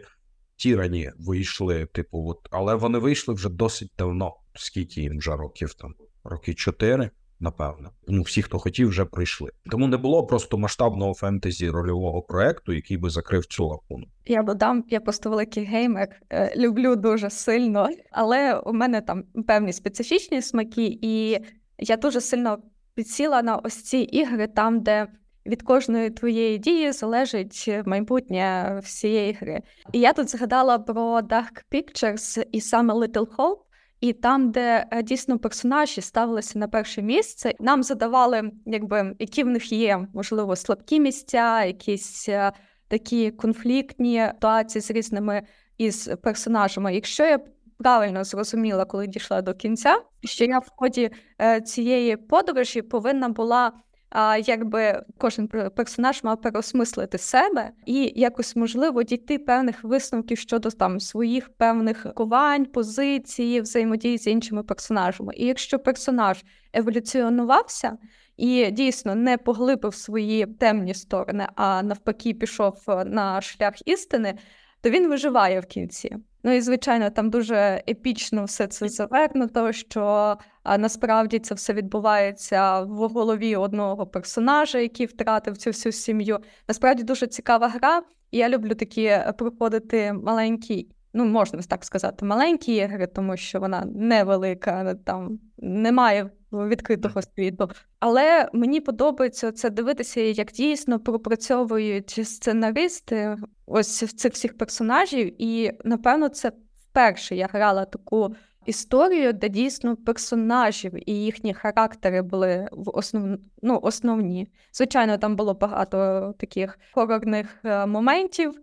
Tyranny 0.65 1.11
вийшли, 1.19 1.85
типу, 1.85 2.29
от, 2.29 2.47
але 2.51 2.75
вони 2.75 2.99
вийшли 2.99 3.33
вже 3.33 3.49
досить 3.49 3.91
давно. 3.97 4.35
Скільки 4.55 5.01
їм 5.01 5.17
вже 5.17 5.35
років 5.35 5.73
там? 5.73 5.93
Роки 6.23 6.53
чотири, 6.53 7.09
напевно. 7.39 7.89
Ну, 8.07 8.21
всі, 8.21 8.41
хто 8.41 8.59
хотів, 8.59 8.89
вже 8.89 9.05
прийшли. 9.05 9.51
Тому 9.71 9.87
не 9.87 9.97
було 9.97 10.25
просто 10.25 10.57
масштабного 10.57 11.13
фентезі 11.13 11.69
рольового 11.69 12.21
проекту, 12.21 12.73
який 12.73 12.97
би 12.97 13.09
закрив 13.09 13.45
цю 13.45 13.67
лакуну. 13.67 14.07
Я 14.25 14.43
додам, 14.43 14.83
я 14.89 14.99
просто 14.99 15.29
великий 15.29 15.63
геймер, 15.63 16.07
е, 16.29 16.53
люблю 16.57 16.95
дуже 16.95 17.29
сильно, 17.29 17.89
але 18.11 18.55
у 18.55 18.73
мене 18.73 19.01
там 19.01 19.23
певні 19.47 19.73
специфічні 19.73 20.41
смаки, 20.41 20.99
і 21.01 21.37
я 21.77 21.97
дуже 21.97 22.21
сильно 22.21 22.57
підсіла 22.95 23.41
на 23.41 23.55
ось 23.55 23.83
ці 23.83 23.97
ігри, 23.97 24.47
там, 24.47 24.79
де 24.81 25.07
від 25.49 25.61
кожної 25.61 26.09
твоєї 26.09 26.57
дії 26.57 26.91
залежить 26.91 27.69
майбутнє 27.85 28.79
всієї 28.83 29.33
гри. 29.33 29.61
І 29.91 29.99
я 29.99 30.13
тут 30.13 30.29
згадала 30.29 30.79
про 30.79 31.19
Dark 31.19 31.63
Pictures 31.71 32.45
і 32.51 32.61
саме 32.61 32.93
Little 32.93 33.35
Hope, 33.37 33.57
і 34.01 34.13
там, 34.13 34.51
де 34.51 34.85
е, 34.91 35.03
дійсно 35.03 35.39
персонажі 35.39 36.01
ставилися 36.01 36.59
на 36.59 36.67
перше 36.67 37.01
місце, 37.01 37.53
нам 37.59 37.83
задавали, 37.83 38.51
якби 38.65 39.15
які 39.19 39.43
в 39.43 39.47
них 39.47 39.71
є, 39.71 40.07
можливо, 40.13 40.55
слабкі 40.55 40.99
місця, 40.99 41.65
якісь 41.65 42.29
е, 42.29 42.51
такі 42.87 43.31
конфліктні 43.31 44.27
ситуації 44.33 44.81
з 44.81 44.91
різними 44.91 45.41
із 45.77 46.09
персонажами. 46.23 46.95
Якщо 46.95 47.25
я 47.25 47.39
правильно 47.77 48.23
зрозуміла, 48.23 48.85
коли 48.85 49.07
дійшла 49.07 49.41
до 49.41 49.53
кінця, 49.53 50.01
що 50.23 50.45
я 50.45 50.59
в 50.59 50.69
ході 50.75 51.09
е, 51.41 51.61
цієї 51.61 52.17
подорожі 52.17 52.81
повинна 52.81 53.29
була. 53.29 53.71
А 54.09 54.37
якби 54.37 55.03
кожен 55.17 55.47
пер- 55.47 55.71
персонаж 55.71 56.23
мав 56.23 56.41
переосмислити 56.41 57.17
себе 57.17 57.71
і 57.85 58.13
якось 58.15 58.55
можливо 58.55 59.03
дійти 59.03 59.39
певних 59.39 59.83
висновків 59.83 60.37
щодо 60.37 60.69
там 60.69 60.99
своїх 60.99 61.49
певних 61.49 62.07
ковань, 62.15 62.65
позицій, 62.65 63.61
взаємодії 63.61 64.17
з 64.17 64.27
іншими 64.27 64.63
персонажами. 64.63 65.33
І 65.35 65.45
якщо 65.45 65.79
персонаж 65.79 66.43
еволюціонувався 66.73 67.97
і 68.37 68.71
дійсно 68.71 69.15
не 69.15 69.37
поглибив 69.37 69.95
свої 69.95 70.45
темні 70.45 70.93
сторони, 70.93 71.47
а 71.55 71.83
навпаки 71.83 72.33
пішов 72.33 72.83
е, 72.87 73.05
на 73.05 73.41
шлях 73.41 73.87
істини, 73.87 74.37
то 74.81 74.89
він 74.89 75.09
виживає 75.09 75.59
в 75.59 75.65
кінці. 75.65 76.15
Ну 76.43 76.51
і 76.51 76.61
звичайно, 76.61 77.09
там 77.09 77.29
дуже 77.29 77.83
епічно 77.89 78.45
все 78.45 78.67
це 78.67 78.89
завернуто, 78.89 79.71
що 79.71 80.37
а, 80.63 80.77
насправді 80.77 81.39
це 81.39 81.55
все 81.55 81.73
відбувається 81.73 82.81
в 82.81 83.07
голові 83.07 83.55
одного 83.55 84.07
персонажа, 84.07 84.79
який 84.79 85.05
втратив 85.05 85.57
цю 85.57 85.69
всю 85.69 85.93
сім'ю. 85.93 86.39
Насправді 86.67 87.03
дуже 87.03 87.27
цікава 87.27 87.67
гра. 87.67 88.03
І 88.31 88.37
я 88.37 88.49
люблю 88.49 88.75
такі 88.75 89.03
е, 89.03 89.33
проходити 89.37 90.13
маленькі, 90.13 90.87
ну 91.13 91.25
можна 91.25 91.61
так 91.61 91.85
сказати, 91.85 92.25
маленькі 92.25 92.73
ігри, 92.75 93.07
тому 93.07 93.37
що 93.37 93.59
вона 93.59 93.85
невелика, 93.85 94.95
там 94.95 95.39
немає 95.61 96.29
відкритого 96.51 97.21
світу. 97.21 97.69
Але 97.99 98.49
мені 98.53 98.81
подобається 98.81 99.51
це 99.51 99.69
дивитися, 99.69 100.21
як 100.21 100.51
дійсно 100.51 100.99
пропрацьовують 100.99 102.09
сценаристи 102.09 103.37
ось 103.65 103.97
цих 104.15 104.33
всіх 104.33 104.57
персонажів. 104.57 105.41
І 105.41 105.71
напевно, 105.83 106.29
це 106.29 106.51
вперше 106.73 107.35
я 107.35 107.47
грала 107.53 107.85
таку 107.85 108.35
історію, 108.65 109.33
де 109.33 109.49
дійсно 109.49 109.95
персонажів 109.95 111.09
і 111.09 111.13
їхні 111.13 111.53
характери 111.53 112.21
були 112.21 112.67
в 112.71 112.97
основ... 112.97 113.37
ну, 113.61 113.79
основні. 113.83 114.47
Звичайно, 114.73 115.17
там 115.17 115.35
було 115.35 115.53
багато 115.53 116.33
таких 116.39 116.79
хорорних 116.91 117.47
е, 117.63 117.85
моментів. 117.85 118.53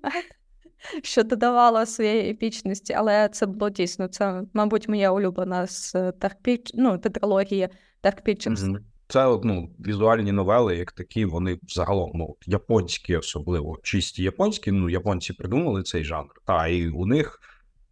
Що 1.03 1.23
додавало 1.23 1.87
своєї 1.87 2.31
епічності, 2.31 2.93
але 2.93 3.29
це 3.29 3.47
було 3.47 3.71
дійсно. 3.71 4.09
Це, 4.09 4.43
мабуть, 4.55 4.89
моя 4.89 5.11
улюблена 5.11 5.67
з 5.67 5.95
Pictures, 5.95 6.71
ну, 6.75 6.99
тетралогії 6.99 7.69
Dark 8.05 8.29
Pictures. 8.29 8.79
Це 9.09 9.39
ну, 9.45 9.71
візуальні 9.87 10.33
новели, 10.33 10.77
як 10.77 10.93
такі, 10.93 11.25
вони 11.25 11.59
загалом 11.69 12.11
ну, 12.15 12.37
японські, 12.47 13.17
особливо 13.17 13.79
чисті 13.83 14.23
японські. 14.23 14.73
Ну, 14.73 14.91
японці 14.91 15.33
придумали 15.33 15.83
цей 15.83 16.05
жанр. 16.05 16.31
Та 16.47 16.67
і 16.67 16.89
у 16.89 17.07
них 17.07 17.41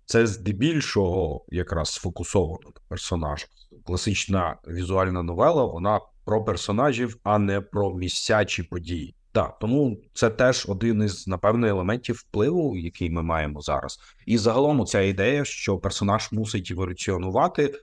це 0.07 0.27
здебільшого 0.27 1.45
якраз 1.49 1.89
сфокусовано 1.89 2.59
на 2.65 2.81
персонажах. 2.89 3.49
Класична 3.85 4.57
візуальна 4.69 5.23
новела, 5.23 5.65
вона 5.65 6.01
про 6.25 6.45
персонажів, 6.45 7.19
а 7.23 7.39
не 7.39 7.61
про 7.61 7.95
місця 7.95 8.47
події. 8.71 9.15
Так, 9.35 9.59
тому 9.59 9.97
це 10.13 10.31
теж 10.31 10.67
один 10.69 11.03
із 11.03 11.27
напевно 11.27 11.67
елементів 11.67 12.17
впливу, 12.17 12.77
який 12.77 13.11
ми 13.11 13.23
маємо 13.23 13.61
зараз. 13.61 14.01
І 14.27 14.39
загалом 14.39 14.87
ця 14.87 15.01
ідея, 15.01 15.45
що 15.45 15.79
персонаж 15.79 16.33
мусить 16.33 16.71
еволюціонувати, 16.71 17.75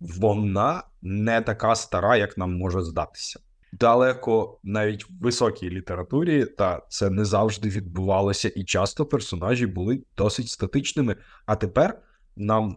вона 0.00 0.82
не 1.02 1.40
така 1.40 1.74
стара, 1.74 2.16
як 2.16 2.38
нам 2.38 2.56
може 2.56 2.82
здатися. 2.82 3.40
Далеко 3.72 4.58
навіть 4.62 5.04
в 5.04 5.08
високій 5.20 5.70
літературі, 5.70 6.44
та 6.44 6.82
це 6.88 7.10
не 7.10 7.24
завжди 7.24 7.68
відбувалося, 7.68 8.48
і 8.48 8.64
часто 8.64 9.06
персонажі 9.06 9.66
були 9.66 10.02
досить 10.16 10.48
статичними. 10.48 11.16
А 11.46 11.56
тепер 11.56 12.02
нам 12.36 12.76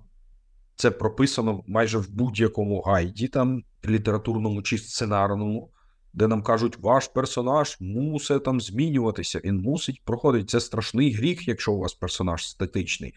це 0.75 0.91
прописано 0.91 1.63
майже 1.67 1.97
в 1.97 2.09
будь-якому 2.09 2.81
гайді, 2.81 3.27
там 3.27 3.63
літературному 3.85 4.61
чи 4.61 4.77
сценарному, 4.77 5.71
де 6.13 6.27
нам 6.27 6.43
кажуть, 6.43 6.77
ваш 6.77 7.07
персонаж 7.07 7.77
мусить 7.79 8.43
там 8.43 8.61
змінюватися, 8.61 9.41
він 9.45 9.57
мусить 9.57 10.01
проходити. 10.05 10.45
Це 10.45 10.59
страшний 10.59 11.13
гріх, 11.13 11.47
якщо 11.47 11.73
у 11.73 11.79
вас 11.79 11.93
персонаж 11.93 12.49
статичний. 12.49 13.13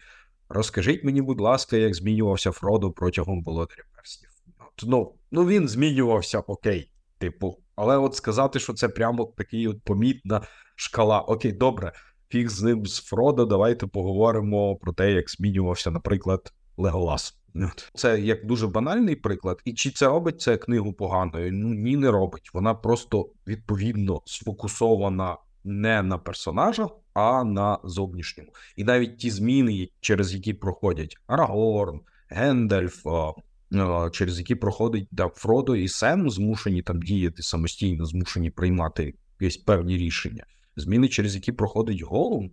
Розкажіть 0.49 1.03
мені, 1.03 1.21
будь 1.21 1.41
ласка, 1.41 1.77
як 1.77 1.95
змінювався 1.95 2.51
Фродо 2.51 2.91
протягом 2.91 3.43
володаря 3.43 3.83
перснів. 3.95 4.29
Ну, 4.83 5.13
ну 5.31 5.47
він 5.47 5.67
змінювався 5.67 6.39
окей, 6.39 6.91
типу. 7.17 7.57
Але 7.75 7.97
от 7.97 8.15
сказати, 8.15 8.59
що 8.59 8.73
це 8.73 8.89
прямо 8.89 9.33
такий 9.37 9.67
от 9.67 9.83
помітна 9.83 10.41
шкала. 10.75 11.19
Окей, 11.19 11.51
добре, 11.51 11.91
фіг 12.29 12.49
з 12.49 12.61
ним 12.61 12.85
з 12.85 12.99
Фродо, 12.99 13.45
давайте 13.45 13.87
поговоримо 13.87 14.75
про 14.75 14.93
те, 14.93 15.11
як 15.11 15.29
змінювався, 15.29 15.91
наприклад, 15.91 16.53
Леголас. 16.77 17.37
Це 17.93 18.19
як 18.19 18.45
дуже 18.45 18.67
банальний 18.67 19.15
приклад, 19.15 19.61
і 19.65 19.73
чи 19.73 19.91
це 19.91 20.07
робить 20.07 20.41
це 20.41 20.57
книгу 20.57 20.93
поганою? 20.93 21.51
Ну 21.53 21.73
ні, 21.73 21.97
не 21.97 22.11
робить. 22.11 22.49
Вона 22.53 22.73
просто 22.73 23.29
відповідно 23.47 24.21
сфокусована 24.25 25.37
не 25.63 26.01
на 26.01 26.17
персонажах, 26.17 26.89
а 27.13 27.43
на 27.43 27.79
зовнішньому. 27.83 28.49
І 28.75 28.83
навіть 28.83 29.17
ті 29.17 29.29
зміни, 29.29 29.89
через 29.99 30.33
які 30.33 30.53
проходять 30.53 31.17
Арагорн, 31.27 32.01
Гендальф, 32.29 33.05
через 34.11 34.39
які 34.39 34.55
проходить 34.55 35.07
да, 35.11 35.27
Фродо 35.35 35.75
і 35.75 35.87
Сем, 35.87 36.29
змушені 36.29 36.81
там 36.81 37.01
діяти 37.01 37.43
самостійно, 37.43 38.05
змушені 38.05 38.49
приймати 38.49 39.13
якісь 39.39 39.57
певні 39.57 39.97
рішення. 39.97 40.45
Зміни, 40.75 41.07
через 41.07 41.35
які 41.35 41.51
проходить 41.51 42.01
Голум, 42.01 42.51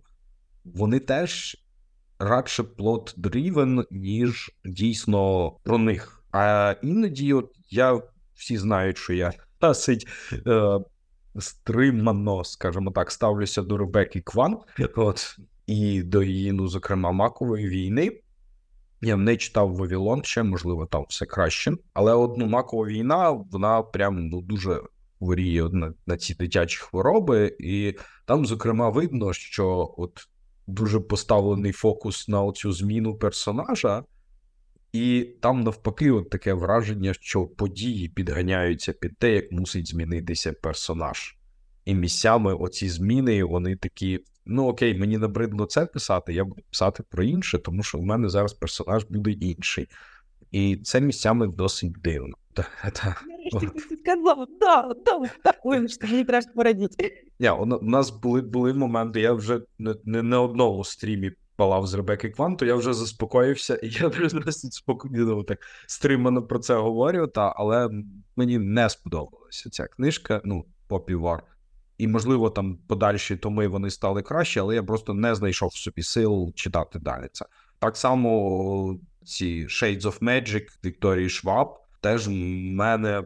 вони 0.63 0.99
теж 0.99 1.62
радше 2.19 2.63
плот 2.63 3.13
дрівен, 3.17 3.85
ніж 3.91 4.51
дійсно 4.65 5.51
про 5.63 5.77
них. 5.77 6.23
А 6.31 6.75
іноді, 6.81 7.33
от 7.33 7.51
я 7.69 8.01
всі 8.35 8.57
знають, 8.57 8.97
що 8.97 9.13
я 9.13 9.33
досить 9.61 10.07
е, 10.47 10.79
стримано, 11.39 12.43
скажімо 12.43 12.91
так, 12.91 13.11
ставлюся 13.11 13.61
до 13.61 13.77
Ребекки 13.77 14.21
Кван, 14.21 14.57
от, 14.95 15.37
і 15.67 16.03
до 16.03 16.23
її, 16.23 16.51
ну, 16.51 16.67
зокрема, 16.67 17.11
макової 17.11 17.67
війни. 17.67 18.19
Я 19.01 19.15
не 19.15 19.37
читав 19.37 19.75
Вавілон 19.75 20.23
ще, 20.23 20.43
можливо, 20.43 20.85
там 20.85 21.05
все 21.09 21.25
краще. 21.25 21.71
Але 21.93 22.13
одну 22.13 22.45
макова 22.45 22.87
війна, 22.87 23.31
вона 23.31 23.81
прям 23.81 24.27
ну, 24.27 24.41
дуже 24.41 24.81
хворіє 25.17 25.63
на, 25.63 25.93
на 26.05 26.17
ці 26.17 26.33
дитячі 26.33 26.79
хвороби, 26.79 27.55
і 27.59 27.95
там, 28.25 28.45
зокрема, 28.45 28.89
видно, 28.89 29.33
що 29.33 29.93
от 29.97 30.27
дуже 30.67 30.99
поставлений 30.99 31.71
фокус 31.71 32.27
на 32.27 32.43
оцю 32.43 32.71
зміну 32.71 33.15
персонажа, 33.15 34.03
і 34.93 35.27
там 35.41 35.63
навпаки, 35.63 36.11
от 36.11 36.29
таке 36.29 36.53
враження, 36.53 37.13
що 37.13 37.45
події 37.45 38.09
підганяються 38.09 38.93
під 38.93 39.17
те, 39.17 39.31
як 39.33 39.51
мусить 39.51 39.89
змінитися 39.89 40.53
персонаж. 40.53 41.37
І 41.85 41.95
місцями 41.95 42.53
оці 42.53 42.89
зміни, 42.89 43.43
вони 43.43 43.75
такі. 43.75 44.19
Ну, 44.45 44.67
окей, 44.67 44.97
мені 44.97 45.17
набридло 45.17 45.65
це 45.65 45.85
писати, 45.85 46.33
я 46.33 46.43
буду 46.43 46.61
писати 46.69 47.03
про 47.09 47.23
інше, 47.23 47.57
тому 47.57 47.83
що 47.83 47.97
в 47.97 48.01
мене 48.01 48.29
зараз 48.29 48.53
персонаж 48.53 49.03
буде 49.03 49.31
інший. 49.31 49.87
І 50.51 50.77
це 50.77 51.01
місцями 51.01 51.47
досить 51.47 51.91
дивно. 51.91 52.35
Нарешті 53.53 53.79
ти 53.79 53.95
сказав, 53.95 54.47
да, 54.59 54.93
да, 55.05 55.29
так, 55.43 55.65
мені 55.65 55.87
треба 56.23 56.47
порадіти. 56.55 57.23
Я, 57.39 57.53
у 57.53 57.65
нас 57.65 58.09
були 58.09 58.41
були 58.41 58.73
моменти, 58.73 59.21
я 59.21 59.33
вже 59.33 59.61
не 59.79 60.23
не, 60.23 60.37
одному 60.37 60.83
стрімі 60.83 61.31
палав 61.55 61.87
з 61.87 61.93
Ребекки 61.93 62.29
Кванту, 62.29 62.65
я 62.65 62.75
вже 62.75 62.93
заспокоївся, 62.93 63.75
і 63.75 63.89
я 63.89 64.09
досить 64.09 64.73
спокійно 64.73 65.43
так 65.43 65.59
стримано 65.87 66.43
про 66.43 66.59
це 66.59 66.75
говорю, 66.75 67.27
та, 67.27 67.53
але 67.55 67.89
мені 68.35 68.57
не 68.57 68.89
сподобалася 68.89 69.69
ця 69.69 69.87
книжка, 69.87 70.41
ну, 70.45 70.65
Попівар. 70.87 71.43
І, 71.97 72.07
можливо, 72.07 72.49
там 72.49 72.77
подальші 72.87 73.35
томи 73.35 73.67
вони 73.67 73.89
стали 73.89 74.21
краще, 74.21 74.59
але 74.59 74.75
я 74.75 74.83
просто 74.83 75.13
не 75.13 75.35
знайшов 75.35 75.69
в 75.69 75.77
собі 75.77 76.03
сил 76.03 76.51
читати 76.55 76.99
далі 76.99 77.27
це. 77.31 77.45
Так 77.79 77.97
само 77.97 78.99
ці 79.25 79.65
Shades 79.65 80.01
of 80.01 80.19
Magic 80.19 80.67
Вікторії 80.85 81.29
Шваб 81.29 81.79
теж 82.01 82.27
мене 82.27 83.23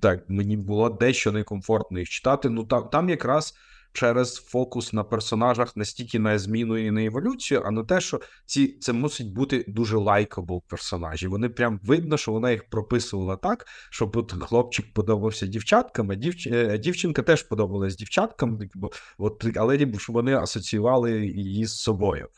так 0.00 0.30
мені 0.30 0.56
було 0.56 0.90
дещо 0.90 1.32
некомфортно 1.32 1.98
їх 1.98 2.08
читати. 2.08 2.48
Ну 2.48 2.64
там, 2.64 2.88
там 2.88 3.08
якраз. 3.08 3.54
Через 3.94 4.34
фокус 4.36 4.92
на 4.92 5.04
персонажах 5.04 5.76
не 5.76 5.84
стільки 5.84 6.18
на 6.18 6.38
зміну 6.38 6.76
і 6.76 6.90
на 6.90 7.04
еволюцію, 7.04 7.62
а 7.64 7.70
на 7.70 7.84
те, 7.84 8.00
що 8.00 8.20
ці 8.46 8.78
це 8.80 8.92
мусить 8.92 9.32
бути 9.32 9.64
дуже 9.68 9.96
likeable 9.96 10.62
персонажі. 10.68 11.26
Вони 11.26 11.48
прям 11.48 11.80
видно, 11.82 12.16
що 12.16 12.32
вона 12.32 12.50
їх 12.50 12.68
прописувала 12.68 13.36
так, 13.36 13.66
щоб 13.90 14.16
от 14.16 14.32
хлопчик 14.32 14.92
подобався 14.94 15.46
дівчаткам, 15.46 16.10
а 16.10 16.14
дівч... 16.14 16.46
Е, 16.46 16.78
дівчинка 16.78 17.22
теж 17.22 17.42
подобалась 17.42 17.96
дівчаткам, 17.96 18.58
бо 18.74 18.90
от 19.18 19.46
але 19.56 19.78
щоб 19.98 20.14
вони 20.14 20.34
асоціювали 20.34 21.26
її 21.26 21.66
з 21.66 21.74
собою. 21.80 22.28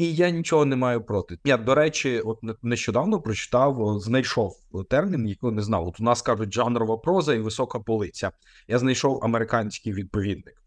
І 0.00 0.14
я 0.14 0.30
нічого 0.30 0.64
не 0.64 0.76
маю 0.76 1.02
проти. 1.02 1.38
Я, 1.44 1.56
до 1.56 1.74
речі, 1.74 2.20
от 2.20 2.38
нещодавно 2.62 3.20
прочитав, 3.20 4.00
знайшов 4.00 4.56
термін, 4.90 5.28
який 5.28 5.50
не 5.50 5.62
знав. 5.62 5.86
От 5.86 6.00
у 6.00 6.04
нас 6.04 6.22
кажуть 6.22 6.54
жанрова 6.54 6.96
проза 6.96 7.34
і 7.34 7.38
висока 7.38 7.78
полиця. 7.78 8.30
Я 8.68 8.78
знайшов 8.78 9.20
американський 9.24 9.92
відповідник. 9.92 10.62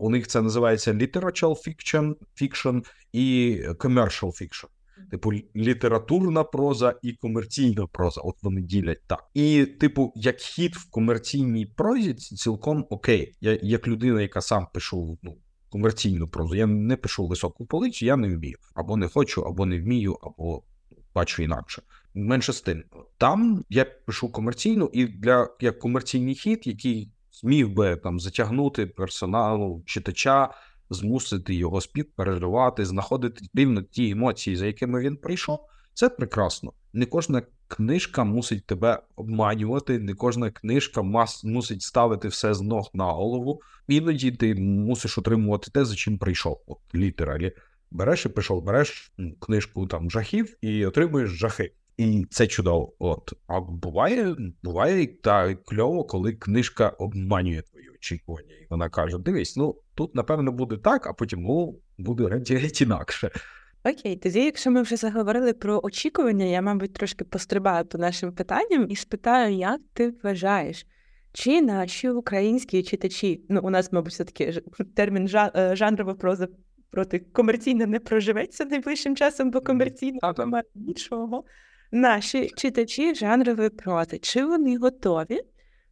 У 0.00 0.10
них 0.10 0.28
це 0.28 0.42
називається 0.42 0.92
literature 0.92 1.68
fiction, 1.68 2.14
fiction 2.40 2.84
і 3.12 3.56
commercial 3.68 4.42
fiction. 4.42 4.66
Типу, 5.10 5.32
літературна 5.56 6.44
проза 6.44 6.94
і 7.02 7.12
комерційна 7.12 7.86
проза. 7.86 8.20
От 8.20 8.34
вони 8.42 8.60
ділять 8.60 9.00
так. 9.06 9.24
І, 9.34 9.66
типу, 9.66 10.12
як 10.16 10.40
хід 10.40 10.76
в 10.76 10.90
комерційній 10.90 11.66
прозі, 11.66 12.14
цілком 12.14 12.86
окей. 12.90 13.34
Я 13.40 13.58
як 13.62 13.88
людина, 13.88 14.22
яка 14.22 14.40
сам 14.40 14.66
пишу 14.74 15.18
ну, 15.22 15.36
комерційну 15.70 16.28
прозу. 16.28 16.54
Я 16.54 16.66
не 16.66 16.96
пишу 16.96 17.26
високу 17.26 17.66
полицю, 17.66 18.06
я 18.06 18.16
не 18.16 18.36
вмію. 18.36 18.58
Або 18.74 18.96
не 18.96 19.08
хочу, 19.08 19.42
або 19.42 19.66
не 19.66 19.80
вмію, 19.80 20.18
або 20.22 20.62
бачу 21.14 21.42
інакше. 21.42 21.82
Менше 22.14 22.52
з 22.52 22.60
тим. 22.60 22.84
Там 23.18 23.64
я 23.68 23.84
пишу 23.84 24.32
комерційну, 24.32 24.90
і 24.92 25.04
для 25.06 25.48
як 25.60 25.78
комерційний 25.78 26.34
хід, 26.34 26.66
який 26.66 27.12
зміг 27.32 27.68
би 27.68 27.96
там 27.96 28.20
затягнути 28.20 28.86
персоналу 28.86 29.82
читача, 29.86 30.50
змусити 30.90 31.54
його 31.54 31.80
співпереживати, 31.80 32.84
знаходити 32.84 33.44
рівно 33.54 33.82
ті 33.82 34.10
емоції, 34.10 34.56
за 34.56 34.66
якими 34.66 35.00
він 35.00 35.16
прийшов. 35.16 35.58
Це 35.94 36.08
прекрасно. 36.08 36.72
Не 36.92 37.06
кожна 37.06 37.42
книжка 37.70 38.24
мусить 38.24 38.66
тебе 38.66 39.02
обманювати, 39.16 39.98
не 39.98 40.14
кожна 40.14 40.50
книжка 40.50 41.02
мас, 41.02 41.44
мусить 41.44 41.82
ставити 41.82 42.28
все 42.28 42.54
з 42.54 42.60
ног 42.60 42.90
на 42.94 43.04
голову. 43.04 43.62
Іноді 43.88 44.30
ти 44.32 44.54
мусиш 44.54 45.18
отримувати 45.18 45.70
те, 45.70 45.84
за 45.84 45.94
чим 45.94 46.18
прийшов. 46.18 46.60
От 46.66 46.78
літералі. 46.94 47.52
Береш 47.90 48.26
і 48.26 48.28
пішов, 48.28 48.64
береш 48.64 49.12
книжку 49.38 49.86
там 49.86 50.10
жахів 50.10 50.56
і 50.60 50.86
отримуєш 50.86 51.30
жахи. 51.30 51.72
І 51.96 52.26
це 52.30 52.46
чудово. 52.46 52.92
От. 52.98 53.32
А 53.46 53.60
буває, 53.60 54.36
буває 54.62 55.06
та 55.06 55.54
кльово, 55.54 56.04
коли 56.04 56.32
книжка 56.32 56.88
обманює 56.88 57.62
твої 57.62 57.88
очікування. 57.88 58.54
І 58.54 58.66
вона 58.70 58.88
каже: 58.88 59.18
Дивись, 59.18 59.56
ну 59.56 59.76
тут 59.94 60.14
напевно 60.14 60.52
буде 60.52 60.76
так, 60.76 61.06
а 61.06 61.12
потім 61.12 61.42
ну, 61.42 61.78
буде 61.98 62.42
геть 62.48 62.80
інакше. 62.80 63.30
Окей, 63.84 64.16
тоді, 64.16 64.44
якщо 64.44 64.70
ми 64.70 64.82
вже 64.82 64.96
заговорили 64.96 65.52
про 65.52 65.80
очікування, 65.82 66.44
я, 66.44 66.62
мабуть, 66.62 66.92
трошки 66.92 67.24
пострибаю 67.24 67.84
по 67.84 67.98
нашим 67.98 68.32
питанням 68.32 68.86
і 68.90 68.96
спитаю, 68.96 69.54
як 69.54 69.80
ти 69.92 70.14
вважаєш, 70.22 70.86
чи 71.32 71.62
наші 71.62 72.08
українські 72.10 72.82
читачі, 72.82 73.44
ну 73.48 73.60
у 73.64 73.70
нас, 73.70 73.92
мабуть, 73.92 74.12
все 74.12 74.24
таки 74.24 74.62
термін 74.96 75.28
е, 75.34 75.76
жанрова 75.76 76.14
проза 76.14 76.48
проти 76.90 77.18
комерційно 77.18 77.86
не 77.86 78.00
проживеться 78.00 78.64
найближчим 78.64 79.16
часом, 79.16 79.50
бо 79.50 79.60
комерційно 79.60 80.34
немає 80.38 80.64
нічого. 80.74 81.44
Наші 81.92 82.50
читачі 82.56 83.14
жанрової 83.14 83.68
прози, 83.68 84.18
чи 84.18 84.44
вони 84.44 84.76
готові 84.78 85.40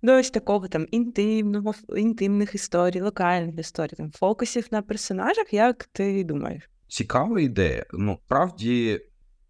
до 0.03 0.19
ось 0.19 0.31
такого 0.31 0.69
там 0.69 0.87
інтимного, 0.91 1.75
інтимних 1.97 2.55
історій, 2.55 3.01
локальних 3.01 3.59
історій, 3.59 3.95
там 3.97 4.11
фокусів 4.11 4.67
на 4.71 4.83
персонажах, 4.83 5.53
як 5.53 5.85
ти 5.85 6.25
думаєш? 6.25 6.71
Цікава 6.89 7.41
ідея. 7.41 7.87
Ну, 7.93 8.19
правді, 8.29 9.01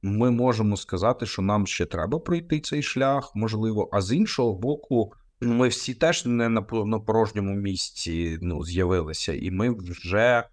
ми 0.02 0.30
можемо 0.30 0.76
сказати, 0.76 1.26
що 1.26 1.42
нам 1.42 1.66
ще 1.66 1.86
треба 1.86 2.18
пройти 2.18 2.60
цей 2.60 2.82
шлях, 2.82 3.32
можливо, 3.34 3.88
а 3.92 4.00
з 4.00 4.12
іншого 4.12 4.54
боку, 4.54 5.12
ми 5.40 5.68
всі 5.68 5.94
теж 5.94 6.26
не 6.26 6.48
на, 6.48 6.62
по- 6.62 6.84
на 6.84 6.98
порожньому 7.00 7.54
місці 7.54 8.38
ну, 8.42 8.64
з'явилися, 8.64 9.32
і 9.34 9.50
ми 9.50 9.70
вже 9.70 10.44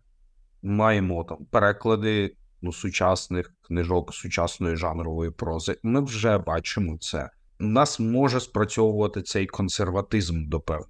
маємо 0.63 1.23
там 1.23 1.37
переклади 1.51 2.35
ну, 2.61 2.73
сучасних 2.73 3.53
книжок 3.61 4.13
сучасної 4.13 4.75
жанрової 4.75 5.31
прози. 5.31 5.77
Ми 5.83 6.01
вже 6.01 6.37
бачимо 6.37 6.97
це. 6.97 7.29
У 7.59 7.63
нас 7.63 7.99
може 7.99 8.39
спрацьовувати 8.39 9.21
цей 9.21 9.45
консерватизм 9.45 10.49
до 10.49 10.59
певної. 10.59 10.87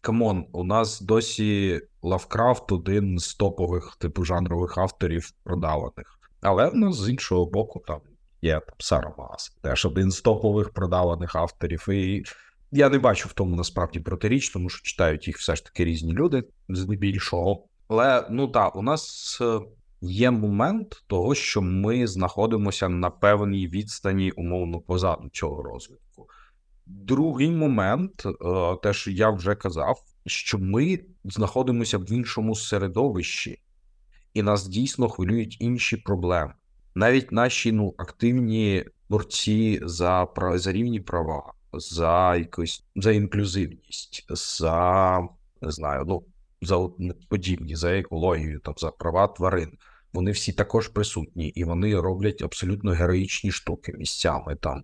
Come 0.00 0.26
on, 0.26 0.46
у 0.52 0.64
нас 0.64 1.00
досі 1.00 1.80
Лавкрафт 2.02 2.72
один 2.72 3.18
з 3.18 3.34
топових 3.34 3.96
типу 3.98 4.24
жанрових 4.24 4.78
авторів 4.78 5.30
продаваних. 5.44 6.18
Але 6.40 6.70
ну, 6.74 6.92
з 6.92 7.08
іншого 7.08 7.46
боку, 7.46 7.82
там 7.86 8.00
є 8.42 8.52
там 8.52 8.76
Сара 8.78 9.14
Маас, 9.18 9.56
теж 9.62 9.86
один 9.86 10.10
з 10.10 10.20
топових 10.20 10.70
продаваних 10.70 11.36
авторів. 11.36 11.88
І 11.88 12.24
я 12.72 12.88
не 12.88 12.98
бачу 12.98 13.28
в 13.28 13.32
тому 13.32 13.56
насправді 13.56 14.00
протиріч, 14.00 14.50
тому 14.50 14.68
що 14.68 14.82
читають 14.82 15.26
їх 15.26 15.38
все 15.38 15.56
ж 15.56 15.64
таки 15.64 15.84
різні 15.84 16.12
люди, 16.12 16.44
здебільшого. 16.68 17.64
Але 17.88 18.26
ну 18.30 18.48
так, 18.48 18.76
у 18.76 18.82
нас 18.82 19.38
е, 19.40 19.60
є 20.10 20.30
момент 20.30 21.04
того, 21.06 21.34
що 21.34 21.62
ми 21.62 22.06
знаходимося 22.06 22.88
на 22.88 23.10
певній 23.10 23.68
відстані, 23.68 24.30
умовно, 24.30 24.80
позаду 24.80 25.28
цього 25.32 25.62
розвитку. 25.62 26.28
Другий 26.86 27.50
момент, 27.50 28.26
е, 28.26 28.32
те, 28.82 28.92
що 28.92 29.10
я 29.10 29.30
вже 29.30 29.54
казав, 29.54 30.02
що 30.26 30.58
ми 30.58 31.00
знаходимося 31.24 31.98
в 31.98 32.12
іншому 32.12 32.54
середовищі, 32.54 33.60
і 34.34 34.42
нас 34.42 34.66
дійсно 34.68 35.08
хвилюють 35.08 35.56
інші 35.60 35.96
проблеми. 35.96 36.52
Навіть 36.94 37.32
наші 37.32 37.72
ну, 37.72 37.94
активні 37.98 38.84
борці 39.08 39.80
за, 39.82 40.28
за 40.54 40.72
рівні 40.72 41.00
права, 41.00 41.52
за 41.72 42.36
якусь 42.36 42.84
за 42.96 43.12
інклюзивність, 43.12 44.26
за 44.28 45.20
не 45.62 45.70
знаю, 45.70 46.04
ну 46.06 46.24
за 46.62 46.88
подібні, 47.28 47.76
за 47.76 47.98
екологію, 47.98 48.60
там 48.60 48.74
за 48.76 48.90
права 48.90 49.26
тварин. 49.26 49.78
Вони 50.16 50.30
всі 50.30 50.52
також 50.52 50.88
присутні, 50.88 51.48
і 51.48 51.64
вони 51.64 52.00
роблять 52.00 52.42
абсолютно 52.42 52.90
героїчні 52.90 53.50
штуки 53.50 53.92
місцями 53.98 54.56
там. 54.60 54.82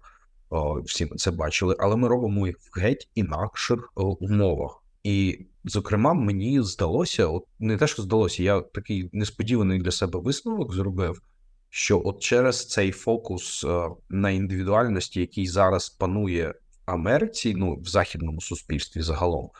Всі 0.85 1.07
ми 1.07 1.17
це 1.17 1.31
бачили, 1.31 1.77
але 1.79 1.97
ми 1.97 2.09
робимо 2.09 2.47
їх 2.47 2.57
в 2.59 2.81
геть 2.81 3.09
інакших 3.15 3.93
умовах. 3.97 4.83
І, 5.05 5.47
зокрема, 5.65 6.15
мені 6.15 6.63
здалося, 6.63 7.27
от 7.27 7.45
не 7.59 7.77
те, 7.77 7.87
що 7.87 8.03
здалося, 8.03 8.43
я 8.43 8.61
такий 8.61 9.11
несподіваний 9.13 9.79
для 9.79 9.91
себе 9.91 10.21
висновок 10.21 10.75
зробив, 10.75 11.23
що 11.71 12.03
от 12.05 12.23
через 12.23 12.69
цей 12.69 12.93
фокус 12.93 13.65
е, 13.65 13.89
на 14.11 14.31
індивідуальності, 14.31 15.21
який 15.21 15.47
зараз 15.47 15.89
панує 15.89 16.49
в 16.49 16.91
Америці, 16.91 17.55
ну 17.57 17.77
в 17.77 17.85
західному 17.85 18.41
суспільстві 18.41 19.03
загалом, 19.03 19.51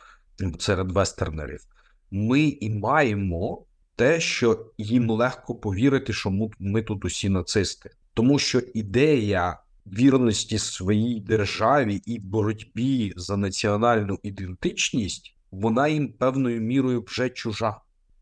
серед 0.59 0.91
вестернерів, 0.91 1.65
ми 2.11 2.41
і 2.41 2.69
маємо 2.69 3.65
те, 3.95 4.19
що 4.19 4.65
їм 4.77 5.09
легко 5.09 5.55
повірити, 5.55 6.13
що 6.13 6.49
ми, 6.59 6.81
тут 6.81 7.05
усі 7.05 7.29
нацисти, 7.29 7.89
тому 8.13 8.39
що 8.39 8.59
ідея 8.59 9.59
вірності 9.85 10.59
своїй 10.59 11.19
державі 11.19 12.01
і 12.05 12.19
боротьбі 12.19 13.13
за 13.15 13.37
національну 13.37 14.19
ідентичність, 14.23 15.35
вона 15.51 15.87
їм 15.87 16.13
певною 16.13 16.61
мірою 16.61 17.03
вже 17.07 17.29
чужа. 17.29 17.77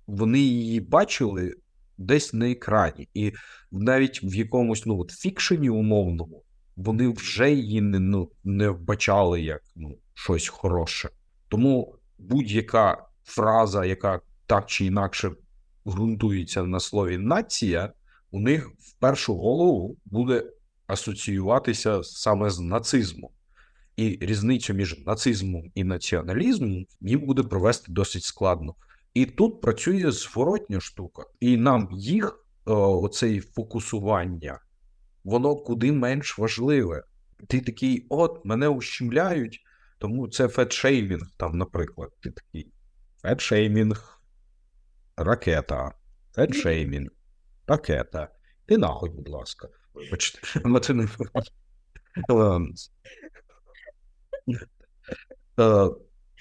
Вони 0.07 0.39
її 0.39 0.79
бачили 0.79 1.55
десь 1.97 2.33
на 2.33 2.51
екрані, 2.51 3.09
і 3.13 3.31
навіть 3.71 4.23
в 4.23 4.35
якомусь 4.35 4.85
ну 4.85 4.99
от 4.99 5.11
фікшені 5.11 5.69
умовному 5.69 6.43
вони 6.75 7.07
вже 7.07 7.51
її 7.51 7.81
не, 7.81 7.99
ну, 7.99 8.31
не 8.43 8.69
вбачали 8.69 9.41
як 9.41 9.61
ну, 9.75 9.97
щось 10.13 10.47
хороше. 10.47 11.09
Тому 11.47 11.95
будь-яка 12.19 13.07
фраза, 13.23 13.85
яка 13.85 14.19
так 14.45 14.65
чи 14.65 14.85
інакше 14.85 15.31
ґрунтується 15.87 16.63
на 16.63 16.79
слові 16.79 17.17
нація, 17.17 17.93
у 18.31 18.39
них 18.39 18.71
в 18.79 18.93
першу 18.99 19.35
голову 19.35 19.97
буде 20.05 20.43
асоціюватися 20.87 22.03
саме 22.03 22.49
з 22.49 22.59
нацизмом. 22.59 23.31
І 23.95 24.17
різницю 24.21 24.73
між 24.73 25.05
нацизмом 25.05 25.71
і 25.75 25.83
націоналізмом 25.83 26.85
їм 27.01 27.19
буде 27.19 27.43
провести 27.43 27.91
досить 27.91 28.23
складно. 28.23 28.75
І 29.13 29.25
тут 29.25 29.61
працює 29.61 30.11
зворотня 30.11 30.79
штука, 30.79 31.23
і 31.39 31.57
нам 31.57 31.89
їх 31.91 32.45
о, 32.65 33.01
оцей 33.01 33.39
фокусування, 33.39 34.59
воно 35.23 35.55
куди 35.55 35.91
менш 35.91 36.37
важливе. 36.37 37.03
Ти 37.47 37.61
такий, 37.61 38.05
от, 38.09 38.45
мене 38.45 38.67
ущемляють, 38.67 39.59
тому 39.97 40.27
це 40.27 40.47
фетшеймінг, 40.47 41.31
там, 41.37 41.57
наприклад, 41.57 42.11
ти 42.19 42.31
такий 42.31 42.71
фетшеймінг, 43.21 44.20
ракета, 45.17 45.91
фетшеймінг, 46.35 47.09
ракета. 47.67 48.29
Ти 48.65 48.77
нахуй, 48.77 49.09
будь 49.09 49.29
ласка. 49.29 49.67
Ем, 52.29 52.73
е, 55.59 55.89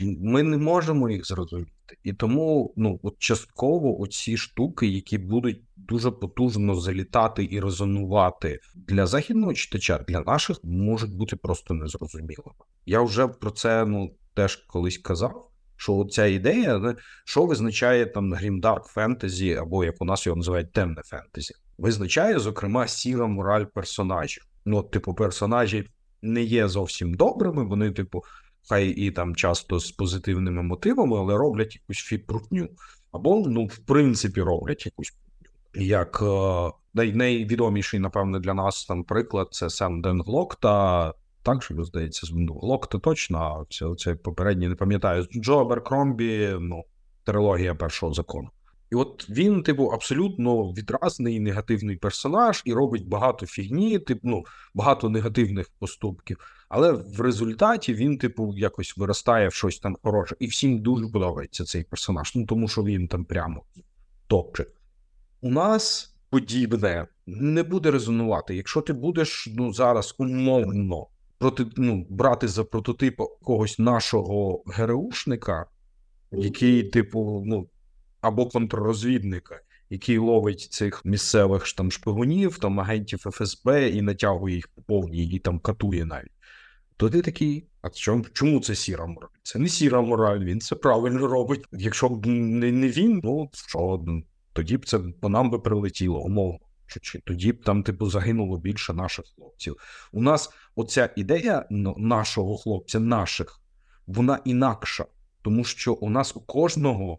ми 0.01 0.43
не 0.43 0.57
можемо 0.57 1.11
їх 1.11 1.27
зрозуміти. 1.27 1.73
І 2.03 2.13
тому 2.13 2.75
ну, 2.77 3.01
от 3.03 3.19
частково 3.19 4.01
оці 4.01 4.37
штуки, 4.37 4.87
які 4.87 5.19
будуть 5.19 5.63
дуже 5.77 6.11
потужно 6.11 6.75
залітати 6.75 7.49
і 7.51 7.61
резонувати 7.61 8.61
для 8.75 9.07
західного 9.07 9.55
читача, 9.55 9.99
для 9.99 10.21
наших 10.21 10.65
можуть 10.65 11.15
бути 11.15 11.37
просто 11.37 11.75
незрозумілими. 11.75 12.53
Я 12.87 13.03
вже 13.03 13.29
про 13.29 13.51
це 13.51 13.87
ну, 13.87 14.15
теж 14.35 14.57
колись 14.57 14.99
казав. 14.99 15.50
Що 15.81 16.05
ця 16.11 16.27
ідея, 16.27 16.97
що 17.25 17.47
визначає 17.47 18.07
там 18.07 18.33
грімдарк 18.33 18.87
фентезі, 18.87 19.55
або 19.55 19.85
як 19.85 19.95
у 20.01 20.05
нас 20.05 20.27
його 20.27 20.37
називають 20.37 20.73
темне 20.73 21.03
фентезі, 21.05 21.55
визначає, 21.79 22.39
зокрема, 22.39 22.89
сіра 22.89 23.27
мораль 23.27 23.65
персонажів. 23.65 24.45
Ну, 24.65 24.77
от, 24.77 24.91
типу, 24.91 25.15
персонажі 25.15 25.89
не 26.23 26.43
є 26.43 26.69
зовсім 26.69 27.15
добрими, 27.15 27.65
вони, 27.65 27.91
типу, 27.91 28.23
хай 28.69 28.89
і 28.89 29.11
там 29.11 29.37
часто 29.37 29.79
з 29.79 29.91
позитивними 29.91 30.63
мотивами, 30.63 31.19
але 31.19 31.37
роблять 31.37 31.75
якусь 31.75 31.99
фіпрутню. 31.99 32.69
Або, 33.13 33.45
ну, 33.49 33.67
в 33.67 33.79
принципі, 33.79 34.43
роблять 34.43 34.87
якусь. 34.87 35.13
Як 35.75 36.23
е, 36.23 36.71
най- 36.95 37.13
найвідоміший, 37.13 38.01
напевно, 38.01 38.39
для 38.39 38.55
нас 38.55 38.87
там 38.87 39.05
приклад 39.05 39.49
це 39.51 39.71
Сем 39.71 40.03
Ден 40.03 40.23
Глокта. 40.23 41.15
Так 41.43 41.63
же, 41.63 41.85
здається, 41.85 42.27
з 42.27 42.31
ну, 42.35 42.59
Глокта 42.59 42.99
точно, 42.99 43.39
а 43.39 43.75
це, 43.75 43.95
це 43.99 44.15
попередній, 44.15 44.69
не 44.69 44.75
пам'ятаю, 44.75 45.27
Джо 45.35 45.65
Беркромбі, 45.65 46.57
ну, 46.61 46.85
трилогія 47.25 47.75
першого 47.75 48.15
закону. 48.15 48.51
І 48.93 48.95
от 48.95 49.31
він, 49.31 49.63
типу, 49.63 49.85
абсолютно 49.85 50.73
відразний 50.73 51.41
негативний 51.41 51.97
персонаж 51.97 52.63
і 52.65 52.73
робить 52.73 53.09
багато 53.09 53.47
фігні, 53.47 53.99
типу, 53.99 54.29
ну, 54.29 54.45
багато 54.75 55.09
негативних 55.09 55.71
поступків. 55.79 56.39
Але 56.69 56.93
в 56.93 57.21
результаті 57.21 57.95
він, 57.95 58.19
типу, 58.19 58.55
якось 58.57 58.97
виростає 58.97 59.49
в 59.49 59.55
щось 59.55 59.79
там 59.79 59.97
хороше. 60.03 60.37
І 60.39 60.47
всім 60.47 60.83
дуже 60.83 61.09
подобається 61.09 61.65
цей 61.65 61.85
персонаж. 61.85 62.33
Ну 62.35 62.47
тому 62.47 62.69
що 62.69 62.85
він 62.85 63.09
там 63.09 63.25
прямо 63.25 63.63
топчик. 64.27 64.69
У 65.41 65.51
нас 65.51 66.15
подібне 66.31 67.07
не 67.27 67.63
буде 67.63 67.91
резонувати. 67.91 68.57
Якщо 68.57 68.81
ти 68.81 68.93
будеш 68.93 69.49
ну, 69.57 69.73
зараз 69.73 70.15
умовно 70.19 71.07
проти, 71.41 71.67
ну, 71.77 72.07
брати 72.11 72.49
за 72.49 72.65
прототип 72.65 73.21
когось 73.43 73.79
нашого 73.79 74.63
ГРУшника, 74.67 75.67
який, 76.33 76.83
типу, 76.83 77.43
ну, 77.47 77.69
або 78.21 78.47
контррозвідника, 78.47 79.61
який 79.91 80.19
ловить 80.19 80.61
цих 80.61 81.05
місцевих 81.05 81.73
там 81.73 81.91
шпигунів, 81.91 82.59
там 82.59 82.81
агентів 82.81 83.19
ФСБ 83.19 83.89
і 83.89 84.03
натягує 84.03 84.55
їх 84.55 84.69
по 84.69 84.83
повній 84.83 85.25
і 85.25 85.39
там 85.39 85.59
катує 85.59 86.05
навіть. 86.05 86.33
То 86.97 87.11
ти 87.11 87.23
такий, 87.23 87.67
а 87.83 87.91
чому, 87.91 88.25
чому 88.33 88.61
це 88.61 88.75
сіра 88.75 89.07
мораль? 89.07 89.29
Це 89.43 89.59
не 89.59 89.69
сіра 89.69 90.01
мораль, 90.01 90.45
він 90.45 90.61
це 90.61 90.77
правильно 90.77 91.27
робить. 91.27 91.65
Якщо 91.73 92.09
б 92.09 92.27
не, 92.27 92.73
не 92.73 92.89
він, 92.89 93.21
ну 93.25 93.51
що, 93.53 94.03
ну, 94.07 94.23
тоді 94.53 94.77
б 94.77 94.87
це 94.87 94.99
по 94.99 95.29
нам 95.29 95.51
би 95.51 95.59
прилетіло, 95.59 96.21
умовно. 96.21 96.59
Чи, 96.91 97.01
чи 97.01 97.19
тоді 97.19 97.53
б 97.53 97.65
там, 97.65 97.83
типу, 97.83 98.11
загинуло 98.11 98.59
більше 98.59 98.93
наших 98.93 99.25
хлопців. 99.37 99.77
У 100.13 100.23
нас 100.23 100.51
оця 100.75 101.11
ідея 101.17 101.67
ну, 101.71 101.95
нашого 101.99 102.57
хлопця, 102.57 103.01
наших, 103.01 103.61
вона 104.07 104.39
інакша, 104.45 105.07
тому 105.43 105.65
що 105.65 105.93
у 105.93 106.11
нас 106.11 106.37
у 106.37 106.41
кожного 106.41 107.19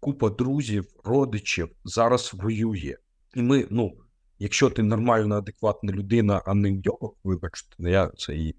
купа 0.00 0.30
друзів, 0.30 0.86
родичів 1.04 1.68
зараз 1.84 2.34
воює. 2.34 2.96
І 3.34 3.42
ми, 3.42 3.66
ну, 3.70 3.92
якщо 4.38 4.70
ти 4.70 4.82
нормальна, 4.82 5.38
адекватна 5.38 5.92
людина, 5.92 6.42
а 6.46 6.54
не 6.54 6.70
йо, 6.70 7.14
вибачте, 7.24 7.74
не 7.78 7.90
я 7.90 8.10
це 8.16 8.36
і 8.36 8.54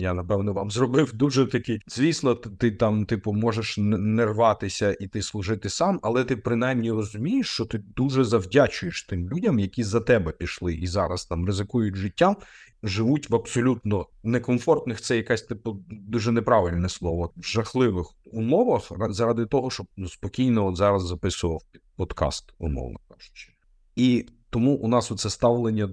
Я 0.00 0.14
напевно 0.14 0.52
вам 0.52 0.70
зробив 0.70 1.12
дуже 1.14 1.46
такий. 1.46 1.80
Звісно, 1.86 2.34
ти, 2.34 2.70
там, 2.70 3.06
типу, 3.06 3.32
можеш 3.32 3.78
не 3.78 4.26
рватися 4.26 4.96
і 5.00 5.06
ти 5.06 5.22
служити 5.22 5.68
сам, 5.68 6.00
але 6.02 6.24
ти 6.24 6.36
принаймні 6.36 6.92
розумієш, 6.92 7.48
що 7.48 7.64
ти 7.64 7.78
дуже 7.78 8.24
завдячуєш 8.24 9.02
тим 9.02 9.30
людям, 9.30 9.58
які 9.58 9.84
за 9.84 10.00
тебе 10.00 10.32
пішли 10.32 10.74
і 10.74 10.86
зараз 10.86 11.24
там 11.24 11.46
ризикують 11.46 11.96
життям, 11.96 12.36
живуть 12.82 13.30
в 13.30 13.34
абсолютно 13.34 14.06
некомфортних. 14.22 15.00
Це 15.00 15.16
якась 15.16 15.42
типу 15.42 15.84
дуже 15.90 16.32
неправильне 16.32 16.88
слово, 16.88 17.32
в 17.36 17.44
жахливих 17.44 18.06
умовах 18.24 18.92
заради 19.10 19.46
того, 19.46 19.70
щоб 19.70 19.86
ну, 19.96 20.08
спокійно 20.08 20.66
от 20.66 20.76
зараз 20.76 21.06
записував 21.06 21.62
подкаст, 21.96 22.54
умовно 22.58 22.98
кажучи. 23.08 23.52
І 23.96 24.26
тому 24.50 24.74
у 24.74 24.88
нас 24.88 25.10
оце 25.10 25.30
ставлення 25.30 25.90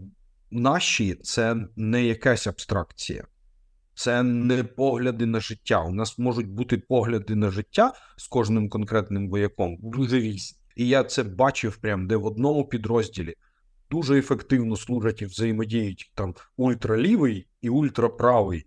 наші 0.51 1.15
це 1.15 1.55
не 1.75 2.05
якась 2.05 2.47
абстракція, 2.47 3.27
це 3.97 4.23
не 4.23 4.63
погляди 4.63 5.25
на 5.25 5.39
життя. 5.39 5.83
У 5.83 5.91
нас 5.91 6.17
можуть 6.17 6.47
бути 6.47 6.77
погляди 6.77 7.35
на 7.35 7.51
життя 7.51 7.93
з 8.17 8.27
кожним 8.27 8.69
конкретним 8.69 9.29
вояком 9.29 9.77
дуже 9.79 10.19
різні. 10.19 10.57
І 10.75 10.87
я 10.87 11.03
це 11.03 11.23
бачив 11.23 11.77
прям, 11.77 12.07
де 12.07 12.15
в 12.15 12.25
одному 12.25 12.65
підрозділі 12.65 13.33
дуже 13.91 14.19
ефективно 14.19 14.75
служать 14.75 15.21
і 15.21 15.25
взаємодіють 15.25 16.11
там 16.15 16.35
ультралівий 16.57 17.47
і 17.61 17.69
ультраправий 17.69 18.65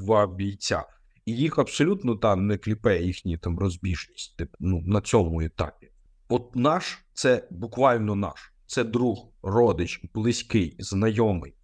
два 0.00 0.26
бійця. 0.26 0.84
І 1.24 1.32
їх 1.32 1.58
абсолютно 1.58 2.16
там 2.16 2.46
не 2.46 2.58
кліпе 2.58 3.02
їхні 3.02 3.38
там 3.38 3.58
розбіжність 3.58 4.36
тип, 4.36 4.54
ну, 4.60 4.82
на 4.86 5.00
цьому 5.00 5.40
етапі. 5.40 5.90
От 6.28 6.56
наш 6.56 7.04
це 7.14 7.48
буквально 7.50 8.14
наш, 8.14 8.52
це 8.66 8.84
друг, 8.84 9.28
родич, 9.42 10.02
близький, 10.14 10.76
знайомий. 10.78 11.54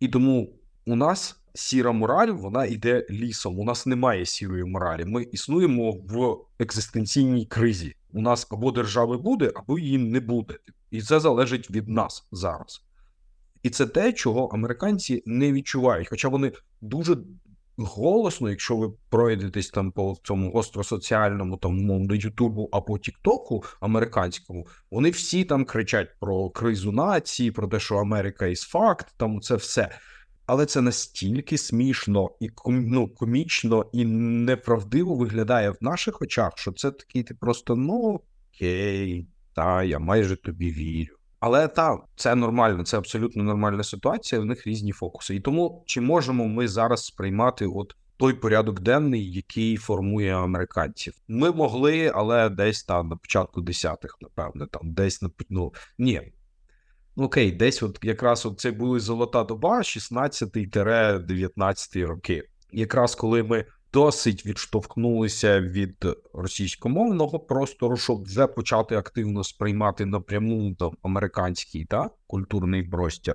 І 0.00 0.08
тому 0.08 0.56
у 0.86 0.96
нас 0.96 1.43
сіра 1.54 1.92
мораль, 1.92 2.28
вона 2.28 2.64
йде 2.64 3.06
лісом. 3.10 3.58
У 3.58 3.64
нас 3.64 3.86
немає 3.86 4.26
сірої 4.26 4.64
моралі. 4.64 5.04
Ми 5.04 5.22
існуємо 5.22 5.92
в 5.92 6.36
екзистенційній 6.58 7.46
кризі. 7.46 7.94
У 8.12 8.20
нас 8.20 8.46
або 8.50 8.72
держави 8.72 9.16
буде, 9.16 9.52
або 9.54 9.78
її 9.78 9.98
не 9.98 10.20
буде. 10.20 10.54
І 10.90 11.02
це 11.02 11.20
залежить 11.20 11.70
від 11.70 11.88
нас 11.88 12.28
зараз. 12.32 12.84
І 13.62 13.70
це 13.70 13.86
те, 13.86 14.12
чого 14.12 14.46
американці 14.46 15.22
не 15.26 15.52
відчувають. 15.52 16.08
Хоча 16.08 16.28
вони 16.28 16.52
дуже 16.80 17.16
голосно, 17.76 18.50
якщо 18.50 18.76
ви 18.76 18.92
пройдетесь 19.10 19.70
там 19.70 19.92
по 19.92 20.16
цьому 20.22 20.50
гостросоціальному, 20.50 21.56
там 21.56 21.78
умовно, 21.78 22.14
Ютубу 22.14 22.68
або 22.72 22.98
Тіктоку 22.98 23.64
американському, 23.80 24.66
вони 24.90 25.10
всі 25.10 25.44
там 25.44 25.64
кричать 25.64 26.08
про 26.20 26.50
кризу 26.50 26.92
нації, 26.92 27.50
про 27.50 27.68
те, 27.68 27.80
що 27.80 27.96
Америка 27.96 28.46
із 28.46 28.60
факт, 28.60 29.14
там 29.16 29.40
це 29.40 29.56
все. 29.56 29.90
Але 30.46 30.66
це 30.66 30.80
настільки 30.80 31.58
смішно 31.58 32.30
і 32.40 32.50
ну, 32.66 33.08
комічно 33.08 33.86
і 33.92 34.04
неправдиво 34.04 35.14
виглядає 35.14 35.70
в 35.70 35.76
наших 35.80 36.22
очах, 36.22 36.52
що 36.56 36.72
це 36.72 36.90
такий 36.90 37.22
ти 37.22 37.34
просто 37.34 37.76
ну 37.76 38.20
окей, 38.54 39.26
та 39.54 39.82
я 39.82 39.98
майже 39.98 40.36
тобі 40.36 40.70
вірю. 40.70 41.16
Але 41.40 41.68
та 41.68 41.98
це 42.16 42.34
нормально, 42.34 42.84
це 42.84 42.98
абсолютно 42.98 43.42
нормальна 43.42 43.84
ситуація. 43.84 44.40
В 44.40 44.44
них 44.44 44.66
різні 44.66 44.92
фокуси. 44.92 45.36
І 45.36 45.40
тому 45.40 45.84
чи 45.86 46.00
можемо 46.00 46.48
ми 46.48 46.68
зараз 46.68 47.04
сприймати 47.04 47.66
от 47.66 47.96
той 48.16 48.32
порядок 48.32 48.80
денний, 48.80 49.32
який 49.32 49.76
формує 49.76 50.36
американців? 50.36 51.14
Ми 51.28 51.52
могли, 51.52 52.12
але 52.14 52.48
десь 52.48 52.84
там 52.84 53.08
на 53.08 53.16
початку 53.16 53.60
десятих, 53.60 54.16
напевне, 54.20 54.66
там 54.66 54.92
десь 54.92 55.22
на 55.22 55.30
ну, 55.50 55.72
ні. 55.98 56.32
Окей, 57.16 57.52
десь 57.52 57.82
от 57.82 57.98
якраз 58.02 58.46
от 58.46 58.60
це 58.60 58.70
була 58.70 58.98
золота 58.98 59.44
доба, 59.44 59.78
16-19 59.78 62.06
роки. 62.06 62.42
Якраз 62.72 63.14
коли 63.14 63.42
ми 63.42 63.64
досить 63.92 64.46
відштовхнулися 64.46 65.60
від 65.60 66.06
російськомовного 66.32 67.40
простору, 67.40 67.96
щоб 67.96 68.22
вже 68.22 68.46
почати 68.46 68.96
активно 68.96 69.44
сприймати 69.44 70.06
напряму 70.06 70.74
там 70.74 70.92
американський 71.02 71.84
та, 71.84 72.10
культурний 72.26 72.82
простір, 72.82 73.34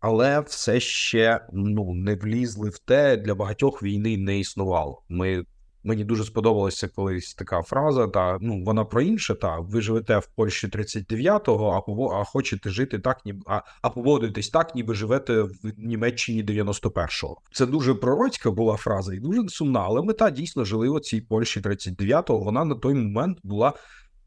але 0.00 0.40
все 0.40 0.80
ще 0.80 1.40
ну, 1.52 1.94
не 1.94 2.14
влізли 2.14 2.70
в 2.70 2.78
те, 2.78 3.16
для 3.16 3.34
багатьох 3.34 3.82
війни 3.82 4.16
не 4.16 4.38
існувало. 4.38 5.02
Ми 5.08 5.44
Мені 5.86 6.04
дуже 6.04 6.24
сподобалася 6.24 6.88
колись 6.88 7.34
така 7.34 7.62
фраза. 7.62 8.06
Та 8.08 8.38
ну 8.40 8.64
вона 8.64 8.84
про 8.84 9.02
інше. 9.02 9.34
Та 9.34 9.58
ви 9.58 9.80
живете 9.80 10.18
в 10.18 10.26
Польщі 10.26 10.66
39-го, 10.66 11.70
а 11.70 12.20
а 12.20 12.24
хочете 12.24 12.70
жити 12.70 12.98
так, 12.98 13.26
ніби 13.26 13.40
а, 13.46 13.60
а 13.82 13.90
поводитесь 13.90 14.48
так, 14.48 14.74
ніби 14.74 14.94
живете 14.94 15.42
в 15.42 15.52
Німеччині 15.78 16.44
91-го. 16.44 17.36
Це 17.52 17.66
дуже 17.66 17.94
пророцька 17.94 18.50
була 18.50 18.76
фраза 18.76 19.14
і 19.14 19.18
дуже 19.18 19.48
сумна. 19.48 19.80
Але 19.80 20.02
ми 20.02 20.12
та 20.12 20.30
дійсно 20.30 20.64
жили 20.64 20.88
у 20.88 21.00
цій 21.00 21.20
Польщі 21.20 21.60
39-го. 21.60 22.38
Вона 22.38 22.64
на 22.64 22.74
той 22.74 22.94
момент 22.94 23.38
була. 23.42 23.72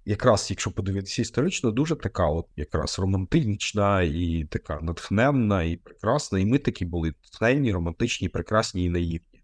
Якраз, 0.05 0.47
якщо 0.49 0.71
подивитися 0.71 1.21
історично, 1.21 1.71
дуже 1.71 1.95
така, 1.95 2.27
от 2.27 2.47
якраз 2.55 2.99
романтична 2.99 4.01
і 4.01 4.47
така 4.49 4.79
натхненна 4.81 5.63
і 5.63 5.75
прекрасна. 5.75 6.39
І 6.39 6.45
ми 6.45 6.57
такі 6.57 6.85
були 6.85 7.13
натхненні, 7.23 7.71
романтичні, 7.71 8.29
прекрасні 8.29 8.83
і 8.83 8.89
наївні. 8.89 9.38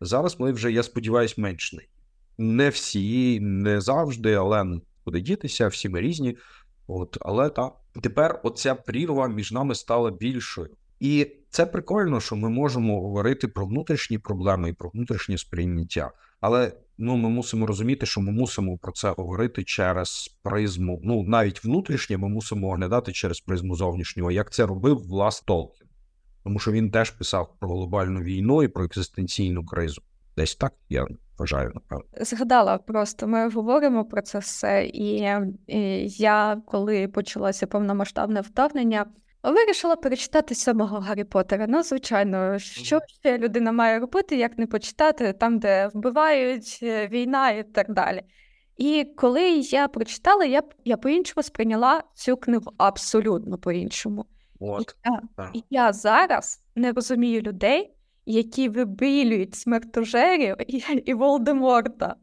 Зараз 0.00 0.40
ми 0.40 0.52
вже, 0.52 0.72
я 0.72 0.82
сподіваюся, 0.82 1.34
менш 1.38 1.72
не. 1.72 1.82
Не 2.38 2.68
всі, 2.68 3.40
не 3.40 3.80
завжди, 3.80 4.34
але 4.34 4.64
ну, 4.64 4.82
куди 5.04 5.20
дітися, 5.20 5.68
всі 5.68 5.88
ми 5.88 6.00
різні. 6.00 6.36
От, 6.86 7.18
але 7.20 7.50
так, 7.50 7.72
тепер 8.02 8.40
оця 8.44 8.74
прірва 8.74 9.28
між 9.28 9.52
нами 9.52 9.74
стала 9.74 10.10
більшою. 10.10 10.70
І 11.00 11.26
це 11.50 11.66
прикольно, 11.66 12.20
що 12.20 12.36
ми 12.36 12.48
можемо 12.48 13.00
говорити 13.00 13.48
про 13.48 13.66
внутрішні 13.66 14.18
проблеми 14.18 14.68
і 14.68 14.72
про 14.72 14.90
внутрішнє 14.90 15.38
сприйняття. 15.38 16.10
Але 16.40 16.72
ну, 16.98 17.16
ми 17.16 17.28
мусимо 17.28 17.66
розуміти, 17.66 18.06
що 18.06 18.20
ми 18.20 18.32
мусимо 18.32 18.78
про 18.78 18.92
це 18.92 19.10
говорити 19.10 19.64
через 19.64 20.38
призму. 20.42 21.00
Ну, 21.04 21.22
навіть 21.22 21.64
внутрішнє 21.64 22.16
ми 22.16 22.28
мусимо 22.28 22.68
оглядати 22.68 23.12
через 23.12 23.40
призму 23.40 23.76
зовнішнього, 23.76 24.30
як 24.30 24.52
це 24.52 24.66
робив 24.66 24.98
Влас 25.08 25.40
Толкін. 25.40 25.85
Тому 26.46 26.58
що 26.58 26.72
він 26.72 26.90
теж 26.90 27.10
писав 27.10 27.54
про 27.58 27.68
глобальну 27.68 28.20
війну 28.20 28.62
і 28.62 28.68
про 28.68 28.84
екзистенційну 28.84 29.66
кризу. 29.66 30.02
Десь 30.36 30.56
так 30.56 30.72
я 30.88 31.06
вважаю, 31.38 31.72
напевно. 31.74 32.04
Згадала 32.20 32.78
просто, 32.78 33.26
ми 33.26 33.50
говоримо 33.50 34.04
про 34.04 34.22
це 34.22 34.38
все, 34.38 34.86
і, 34.86 35.30
і 35.66 36.08
я, 36.08 36.62
коли 36.66 37.08
почалося 37.08 37.66
повномасштабне 37.66 38.40
вторгнення, 38.40 39.06
вирішила 39.42 39.96
перечитати 39.96 40.54
самого 40.54 40.98
Гаррі 40.98 41.24
Поттера. 41.24 41.66
Ну, 41.68 41.82
звичайно, 41.82 42.58
що 42.58 43.00
ще 43.06 43.38
людина 43.38 43.72
має 43.72 43.98
робити, 43.98 44.36
як 44.36 44.58
не 44.58 44.66
почитати 44.66 45.32
там, 45.32 45.58
де 45.58 45.90
вбивають 45.94 46.78
е, 46.82 47.08
війна 47.08 47.50
і 47.50 47.62
так 47.62 47.92
далі. 47.92 48.22
І 48.76 49.06
коли 49.16 49.50
я 49.50 49.88
прочитала, 49.88 50.44
я, 50.44 50.62
я 50.84 50.96
по-іншому 50.96 51.42
сприйняла 51.42 52.02
цю 52.14 52.36
книгу 52.36 52.72
абсолютно 52.78 53.58
по-іншому. 53.58 54.26
От. 54.60 54.96
І 55.04 55.10
я, 55.10 55.20
так. 55.36 55.50
і 55.54 55.64
я 55.70 55.92
зараз 55.92 56.62
не 56.74 56.92
розумію 56.92 57.42
людей, 57.42 57.92
які 58.26 58.68
вибілюють 58.68 59.54
смертожерів 59.54 60.56
і, 60.68 60.82
і 61.04 61.14
Волдеморта. 61.14 62.16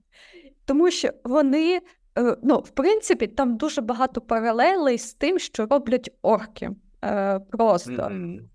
Тому 0.65 0.91
що 0.91 1.10
вони, 1.24 1.82
е, 2.17 2.38
ну, 2.43 2.58
в 2.58 2.69
принципі, 2.69 3.28
там 3.28 3.58
дуже 3.58 3.82
багато 3.82 4.22
паралелей 4.22 4.98
з 4.98 5.13
тим, 5.13 5.39
що 5.39 5.65
роблять 5.65 6.10
орки. 6.22 6.69
Просто 7.02 7.41
Просто 7.52 8.10
Мгм. 8.10 8.50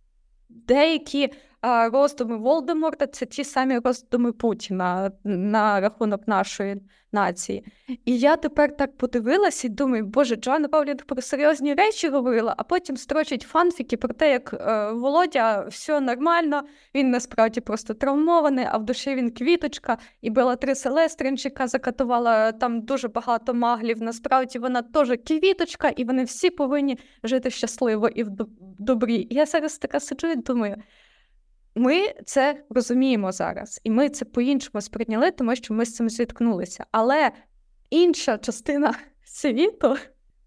деякі 0.49 1.33
роздуми 1.63 2.37
Волдеморта 2.37 3.07
це 3.07 3.27
ті 3.27 3.45
самі 3.45 3.79
роздуми 3.79 4.33
Путіна 4.33 5.11
на 5.25 5.81
рахунок 5.81 6.29
нашої 6.29 6.81
нації. 7.13 7.65
І 8.05 8.19
я 8.19 8.37
тепер 8.37 8.77
так 8.77 8.97
подивилася 8.97 9.67
і 9.67 9.71
думаю, 9.71 10.07
боже, 10.07 10.37
Джоанна 10.37 10.69
Рowling 10.69 11.05
про 11.05 11.23
серйозні 11.23 11.75
речі 11.75 12.09
говорила, 12.09 12.55
а 12.59 12.63
потім 12.63 12.97
строчить 12.97 13.43
фанфіки 13.43 13.97
про 13.97 14.15
те, 14.15 14.31
як 14.31 14.55
е, 14.55 14.93
Володя 14.93 15.67
все 15.69 16.01
нормально, 16.01 16.63
він 16.95 17.11
насправді 17.11 17.61
просто 17.61 17.95
травмований, 17.95 18.67
а 18.69 18.79
в 18.79 18.85
душі 18.85 19.15
він 19.15 19.31
квіточка, 19.31 19.99
і 20.21 20.31
Белатриса 20.31 20.91
Лестринчика 20.91 21.67
закатувала 21.67 22.53
там 22.53 22.81
дуже 22.81 23.09
багато 23.09 23.55
маглів. 23.55 24.03
Насправді 24.03 24.59
вона 24.59 24.83
теж 24.83 25.09
квіточка, 25.27 25.89
і 25.89 26.05
вони 26.05 26.25
всі 26.25 26.51
повинні 26.51 26.99
жити 27.25 27.51
щасливо 27.51 28.09
і 28.09 28.23
в 28.23 28.29
добрі. 28.79 29.27
І 29.31 29.35
я 29.35 29.47
зараз 29.47 29.79
така 29.79 30.01
сиджу 30.01 30.27
і 30.27 30.37
думаю. 30.37 30.77
Ми 31.79 32.15
це 32.27 32.65
розуміємо 32.71 33.33
зараз, 33.33 33.81
і 33.85 33.91
ми 33.91 34.09
це 34.09 34.25
по-іншому 34.25 34.81
сприйняли, 34.83 35.31
тому 35.31 35.57
що 35.57 35.75
ми 35.75 35.85
з 35.85 35.95
цим 35.95 36.09
зіткнулися. 36.11 36.87
Але 36.93 37.31
інша 37.91 38.39
частина 38.39 38.95
світу 39.25 39.97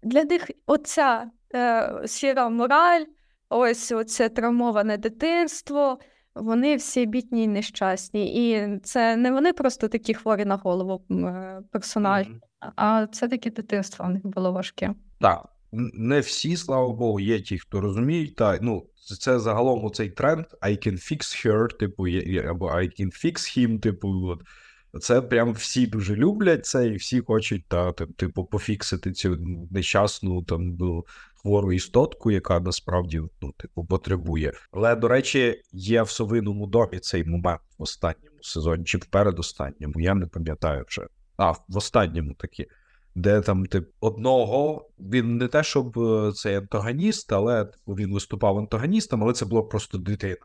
для 0.02 0.24
них 0.24 0.50
оця 0.66 1.30
е, 1.54 2.02
сіра 2.06 2.48
мораль, 2.48 3.04
ось 3.48 3.92
оце 3.92 4.28
травмоване 4.28 4.96
дитинство. 4.96 5.98
Вони 6.34 6.76
всі 6.76 7.06
бідні 7.06 7.44
й 7.44 7.48
нещасні. 7.48 8.50
І 8.50 8.78
це 8.78 9.16
не 9.16 9.32
вони 9.32 9.52
просто 9.52 9.88
такі 9.88 10.14
хворі 10.14 10.44
на 10.44 10.56
голову 10.56 11.02
е, 11.10 11.60
персонажі, 11.70 12.30
Мгм. 12.30 12.40
а 12.76 13.06
це 13.06 13.28
таке 13.28 13.50
дитинство 13.50 14.04
у 14.04 14.08
них 14.08 14.26
було 14.26 14.52
важке. 14.52 14.94
Так. 15.20 15.51
Не 15.72 16.20
всі, 16.20 16.56
слава 16.56 16.92
Богу, 16.92 17.20
є 17.20 17.40
ті, 17.40 17.58
хто 17.58 17.80
розуміють. 17.80 18.36
Та 18.36 18.58
ну 18.62 18.86
це- 19.20 19.40
загалом 19.40 19.84
оцей 19.84 20.10
тренд 20.10 20.44
I 20.62 20.86
can 20.88 20.92
fix 20.92 21.46
her, 21.46 21.78
типу, 21.78 22.06
або 22.50 22.70
I 22.70 23.00
can 23.00 23.24
fix 23.24 23.34
him, 23.58 23.80
типу, 23.80 24.08
от. 24.08 24.42
Це 25.00 25.22
прям 25.22 25.52
всі 25.52 25.86
дуже 25.86 26.16
люблять 26.16 26.66
це, 26.66 26.86
і 26.86 26.96
всі 26.96 27.20
хочуть 27.20 27.64
та, 27.68 27.92
тип- 27.92 28.12
типу, 28.12 28.44
пофіксити 28.44 29.12
цю 29.12 29.36
нещасну 29.70 30.42
там 30.42 30.76
ну, 30.80 31.04
хвору 31.34 31.72
істотку, 31.72 32.30
яка 32.30 32.60
насправді 32.60 33.22
ну, 33.42 33.52
типу, 33.52 33.84
потребує. 33.84 34.52
Але, 34.70 34.96
до 34.96 35.08
речі, 35.08 35.62
є 35.72 36.02
в 36.02 36.10
совиному 36.10 36.66
домі 36.66 36.98
цей 36.98 37.24
момент 37.24 37.60
в 37.78 37.82
останньому 37.82 38.38
сезоні, 38.42 38.84
чи 38.84 38.98
в 38.98 39.04
передостанньому, 39.04 40.00
я 40.00 40.14
не 40.14 40.26
пам'ятаю 40.26 40.84
вже. 40.88 41.06
А, 41.36 41.50
в 41.50 41.76
останньому 41.76 42.34
таки. 42.34 42.66
Де 43.14 43.40
там 43.40 43.66
тип 43.66 43.90
одного 44.00 44.88
він 44.98 45.36
не 45.36 45.48
те, 45.48 45.62
щоб 45.62 45.98
е, 45.98 46.32
цей 46.32 46.56
антагоніст, 46.56 47.32
але 47.32 47.68
він 47.88 48.12
виступав 48.12 48.58
антагоністом, 48.58 49.22
але 49.22 49.32
це 49.32 49.44
було 49.46 49.64
просто 49.64 49.98
дитина, 49.98 50.36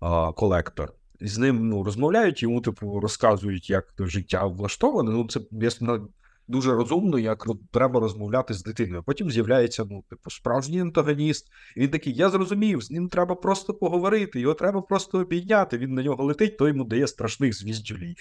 а, 0.00 0.32
колектор. 0.32 0.92
З 1.20 1.38
ним 1.38 1.68
ну, 1.68 1.82
розмовляють, 1.82 2.42
йому 2.42 2.60
типу 2.60 3.00
розказують, 3.00 3.70
як 3.70 3.94
життя 3.98 4.46
влаштоване. 4.46 5.10
Ну, 5.10 5.28
це 5.28 5.40
ясно 5.50 6.08
дуже 6.48 6.72
розумно, 6.74 7.18
як 7.18 7.46
ну, 7.46 7.58
треба 7.70 8.00
розмовляти 8.00 8.54
з 8.54 8.62
дитиною. 8.62 9.02
Потім 9.02 9.30
з'являється 9.30 9.84
ну, 9.90 10.04
типу, 10.10 10.30
справжній 10.30 10.80
антагоніст. 10.80 11.46
І 11.76 11.80
він 11.80 11.90
такий: 11.90 12.14
я 12.14 12.30
зрозумів, 12.30 12.82
з 12.82 12.90
ним 12.90 13.08
треба 13.08 13.34
просто 13.34 13.74
поговорити, 13.74 14.40
його 14.40 14.54
треба 14.54 14.82
просто 14.82 15.18
обійняти. 15.18 15.78
Він 15.78 15.94
на 15.94 16.02
нього 16.02 16.24
летить, 16.24 16.58
той 16.58 16.68
йому 16.68 16.84
дає 16.84 17.06
страшних 17.06 17.58
звіздюлій. 17.58 18.14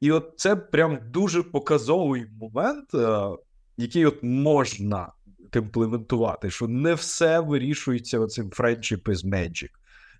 І 0.00 0.12
от 0.12 0.32
це 0.36 0.56
прям 0.56 0.98
дуже 1.10 1.42
показовий 1.42 2.26
момент, 2.40 2.94
е, 2.94 3.28
який 3.76 4.06
от 4.06 4.22
можна 4.22 5.12
імплементувати, 5.56 6.50
що 6.50 6.68
не 6.68 6.94
все 6.94 7.40
вирішується 7.40 8.18
оцим 8.18 8.50
friendship 8.50 9.02
is 9.02 9.26
magic. 9.26 9.70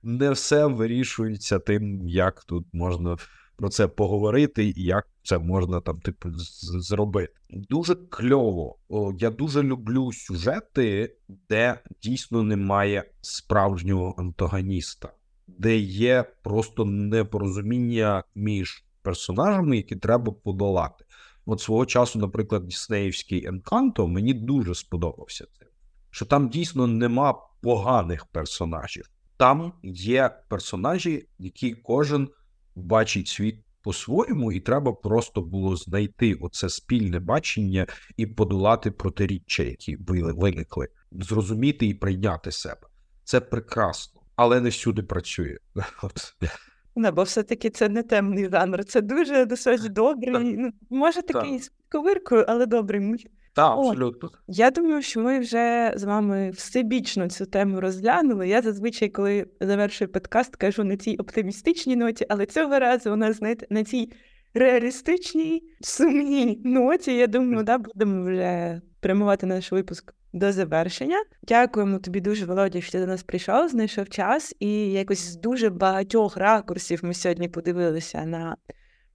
Не 0.03 0.31
все 0.31 0.67
вирішується 0.67 1.59
тим, 1.59 2.09
як 2.09 2.45
тут 2.45 2.67
можна 2.73 3.17
про 3.57 3.69
це 3.69 3.89
поговорити, 3.89 4.65
і 4.65 4.83
як 4.83 5.09
це 5.23 5.39
можна 5.39 5.81
там, 5.81 6.01
типу, 6.01 6.29
зробити. 6.35 7.33
Дуже 7.51 7.95
кльово. 7.95 8.77
Я 9.19 9.31
дуже 9.31 9.63
люблю 9.63 10.13
сюжети, 10.13 11.17
де 11.49 11.81
дійсно 12.03 12.43
немає 12.43 13.11
справжнього 13.21 14.15
антагоніста, 14.19 15.13
де 15.47 15.77
є 15.77 16.25
просто 16.43 16.85
непорозуміння 16.85 18.25
між 18.35 18.85
персонажами, 19.03 19.77
які 19.77 19.97
треба 19.97 20.33
подолати. 20.33 21.05
От 21.47 21.61
свого 21.61 21.87
часу, 21.87 22.19
наприклад, 22.19 22.67
Діснеївський 22.67 23.47
Енканто 23.47 24.09
мені 24.09 24.35
дуже 24.35 24.75
сподобався 24.75 25.47
цим. 25.59 25.69
Що 26.11 26.27
там 26.27 26.49
дійсно 26.49 26.87
нема 26.87 27.35
поганих 27.63 28.27
персонажів. 28.27 29.11
Там 29.37 29.73
є 29.83 30.31
персонажі, 30.49 31.29
які 31.39 31.75
кожен 31.75 32.29
бачить 32.75 33.29
світ 33.29 33.61
по-своєму, 33.83 34.53
і 34.53 34.61
треба 34.61 34.93
просто 34.93 35.43
було 35.43 35.77
знайти 35.77 36.35
оце 36.35 36.69
спільне 36.69 37.21
бачення 37.21 37.87
і 38.17 38.27
подолати 38.27 38.91
протиріччя, 38.91 39.63
які 39.63 39.97
ви- 39.97 40.33
виникли, 40.33 40.89
зрозуміти 41.13 41.87
і 41.87 41.95
прийняти 41.95 42.53
себе. 42.53 42.87
Це 43.25 43.41
прекрасно, 43.41 44.21
але 44.37 44.61
не 44.61 44.69
всюди 44.69 45.03
працює. 45.03 45.57
Не, 46.97 47.11
бо 47.11 47.23
все-таки 47.23 47.71
це 47.71 47.89
не 47.89 48.03
темний 48.03 48.49
жанр, 48.51 48.85
це 48.85 49.01
дуже 49.01 49.45
досить 49.45 49.89
добрий. 49.93 50.57
Ну, 50.57 50.71
може 50.91 51.23
такий 51.23 51.59
з 51.59 51.73
ковиркою, 51.91 52.45
але 52.49 52.67
добрий. 52.67 53.27
Так, 53.55 53.79
О. 53.79 53.81
абсолютно. 53.81 54.31
Я 54.47 54.71
думаю, 54.71 55.03
що 55.03 55.21
ми 55.21 55.39
вже 55.39 55.93
з 55.97 56.05
вами 56.05 56.51
всебічно 56.51 57.29
цю 57.29 57.47
тему 57.47 57.81
розглянули. 57.81 58.49
Я 58.49 58.63
зазвичай, 58.63 59.09
коли 59.09 59.47
завершую 59.61 60.13
подкаст, 60.13 60.57
кажу 60.57 60.85
на 60.85 60.97
цій 60.97 61.17
оптимістичній 61.17 61.97
ноті, 61.97 62.27
але 62.29 62.47
цього 62.47 62.79
разу 62.79 63.13
у 63.13 63.17
нас, 63.17 63.37
знаєте, 63.37 63.67
на 63.71 63.85
цій 63.85 64.13
реалістичній, 64.55 65.63
сумній 65.81 66.61
ноті. 66.65 67.17
Я 67.17 67.27
думаю, 67.27 67.65
да, 67.65 67.79
будемо 67.79 68.25
вже 68.25 68.81
прямувати 69.01 69.47
наш 69.47 69.73
випуск 69.73 70.15
до 70.33 70.53
завершення. 70.53 71.25
Дякуємо 71.43 71.99
тобі 71.99 72.21
дуже, 72.21 72.47
Володя, 72.47 72.81
що 72.81 72.93
ти 72.93 73.01
до 73.01 73.07
нас 73.07 73.23
прийшов, 73.23 73.69
знайшов 73.69 74.09
час, 74.09 74.55
і 74.61 74.93
якось 74.93 75.19
з 75.19 75.37
дуже 75.37 75.71
багатьох 75.71 76.37
ракурсів 76.37 77.01
ми 77.03 77.15
сьогодні 77.15 77.49
подивилися 77.49 78.25
на 78.25 78.57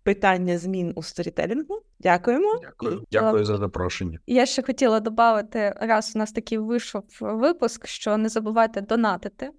питання 0.04 0.58
змін 0.58 0.94
у 0.96 1.04
сторітелінгу. 1.04 1.82
Дякуємо. 2.00 2.60
Дякую. 2.62 3.04
Дякую 3.12 3.46
за 3.46 3.58
запрошення. 3.58 4.20
Я 4.28 4.46
ще 4.46 4.62
хотіла 4.62 5.00
додати, 5.00 5.74
раз 5.82 6.12
у 6.16 6.20
нас 6.20 6.32
такий 6.32 6.58
вийшов 6.58 7.04
випуск, 7.22 7.88
що 7.88 8.18
не 8.18 8.30
забувайте 8.30 8.82
донатити, 8.82 9.50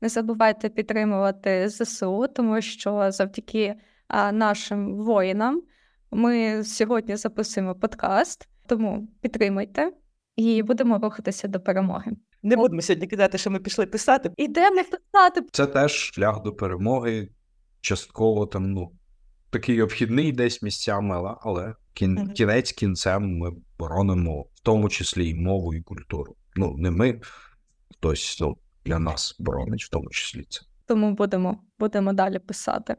не 0.00 0.08
забувайте 0.08 0.68
підтримувати 0.68 1.68
ЗСУ, 1.68 2.26
тому 2.34 2.60
що 2.60 3.10
завдяки 3.10 3.74
нашим 4.32 4.94
воїнам 4.94 5.62
ми 6.10 6.64
сьогодні 6.64 7.16
записуємо 7.16 7.74
подкаст, 7.74 8.48
тому 8.66 9.08
підтримуйте 9.20 9.92
і 10.36 10.62
будемо 10.62 10.98
рухатися 10.98 11.48
до 11.48 11.60
перемоги. 11.60 12.12
Не 12.42 12.56
будемо 12.56 12.82
сьогодні 12.82 13.06
казати, 13.06 13.38
що 13.38 13.50
ми 13.50 13.58
пішли 13.58 13.86
писати. 13.86 14.30
Ідемо 14.36 14.76
писати. 14.76 15.42
Це 15.52 15.66
теж 15.66 15.92
шлях 15.92 16.42
до 16.42 16.52
перемоги, 16.52 17.28
частково 17.80 18.46
там, 18.46 18.72
ну, 18.72 18.92
такий 19.50 19.82
обхідний 19.82 20.32
десь 20.32 20.62
місцями, 20.62 21.36
але, 21.40 21.74
кін, 21.94 22.28
кінець 22.28 22.72
кінцем 22.72 23.38
ми 23.38 23.52
боронимо, 23.78 24.42
в 24.42 24.60
тому 24.62 24.88
числі 24.88 25.28
і 25.28 25.34
мову, 25.34 25.74
і 25.74 25.80
культуру. 25.80 26.36
Ну, 26.56 26.74
не 26.78 26.90
ми, 26.90 27.20
хтось 27.90 28.38
ну, 28.40 28.56
для 28.84 28.98
нас 28.98 29.36
боронить, 29.38 29.84
в 29.84 29.88
тому 29.88 30.10
числі 30.10 30.46
це. 30.48 30.60
Тому 30.86 31.14
будемо, 31.14 31.58
будемо 31.78 32.12
далі 32.12 32.38
писати. 32.38 32.96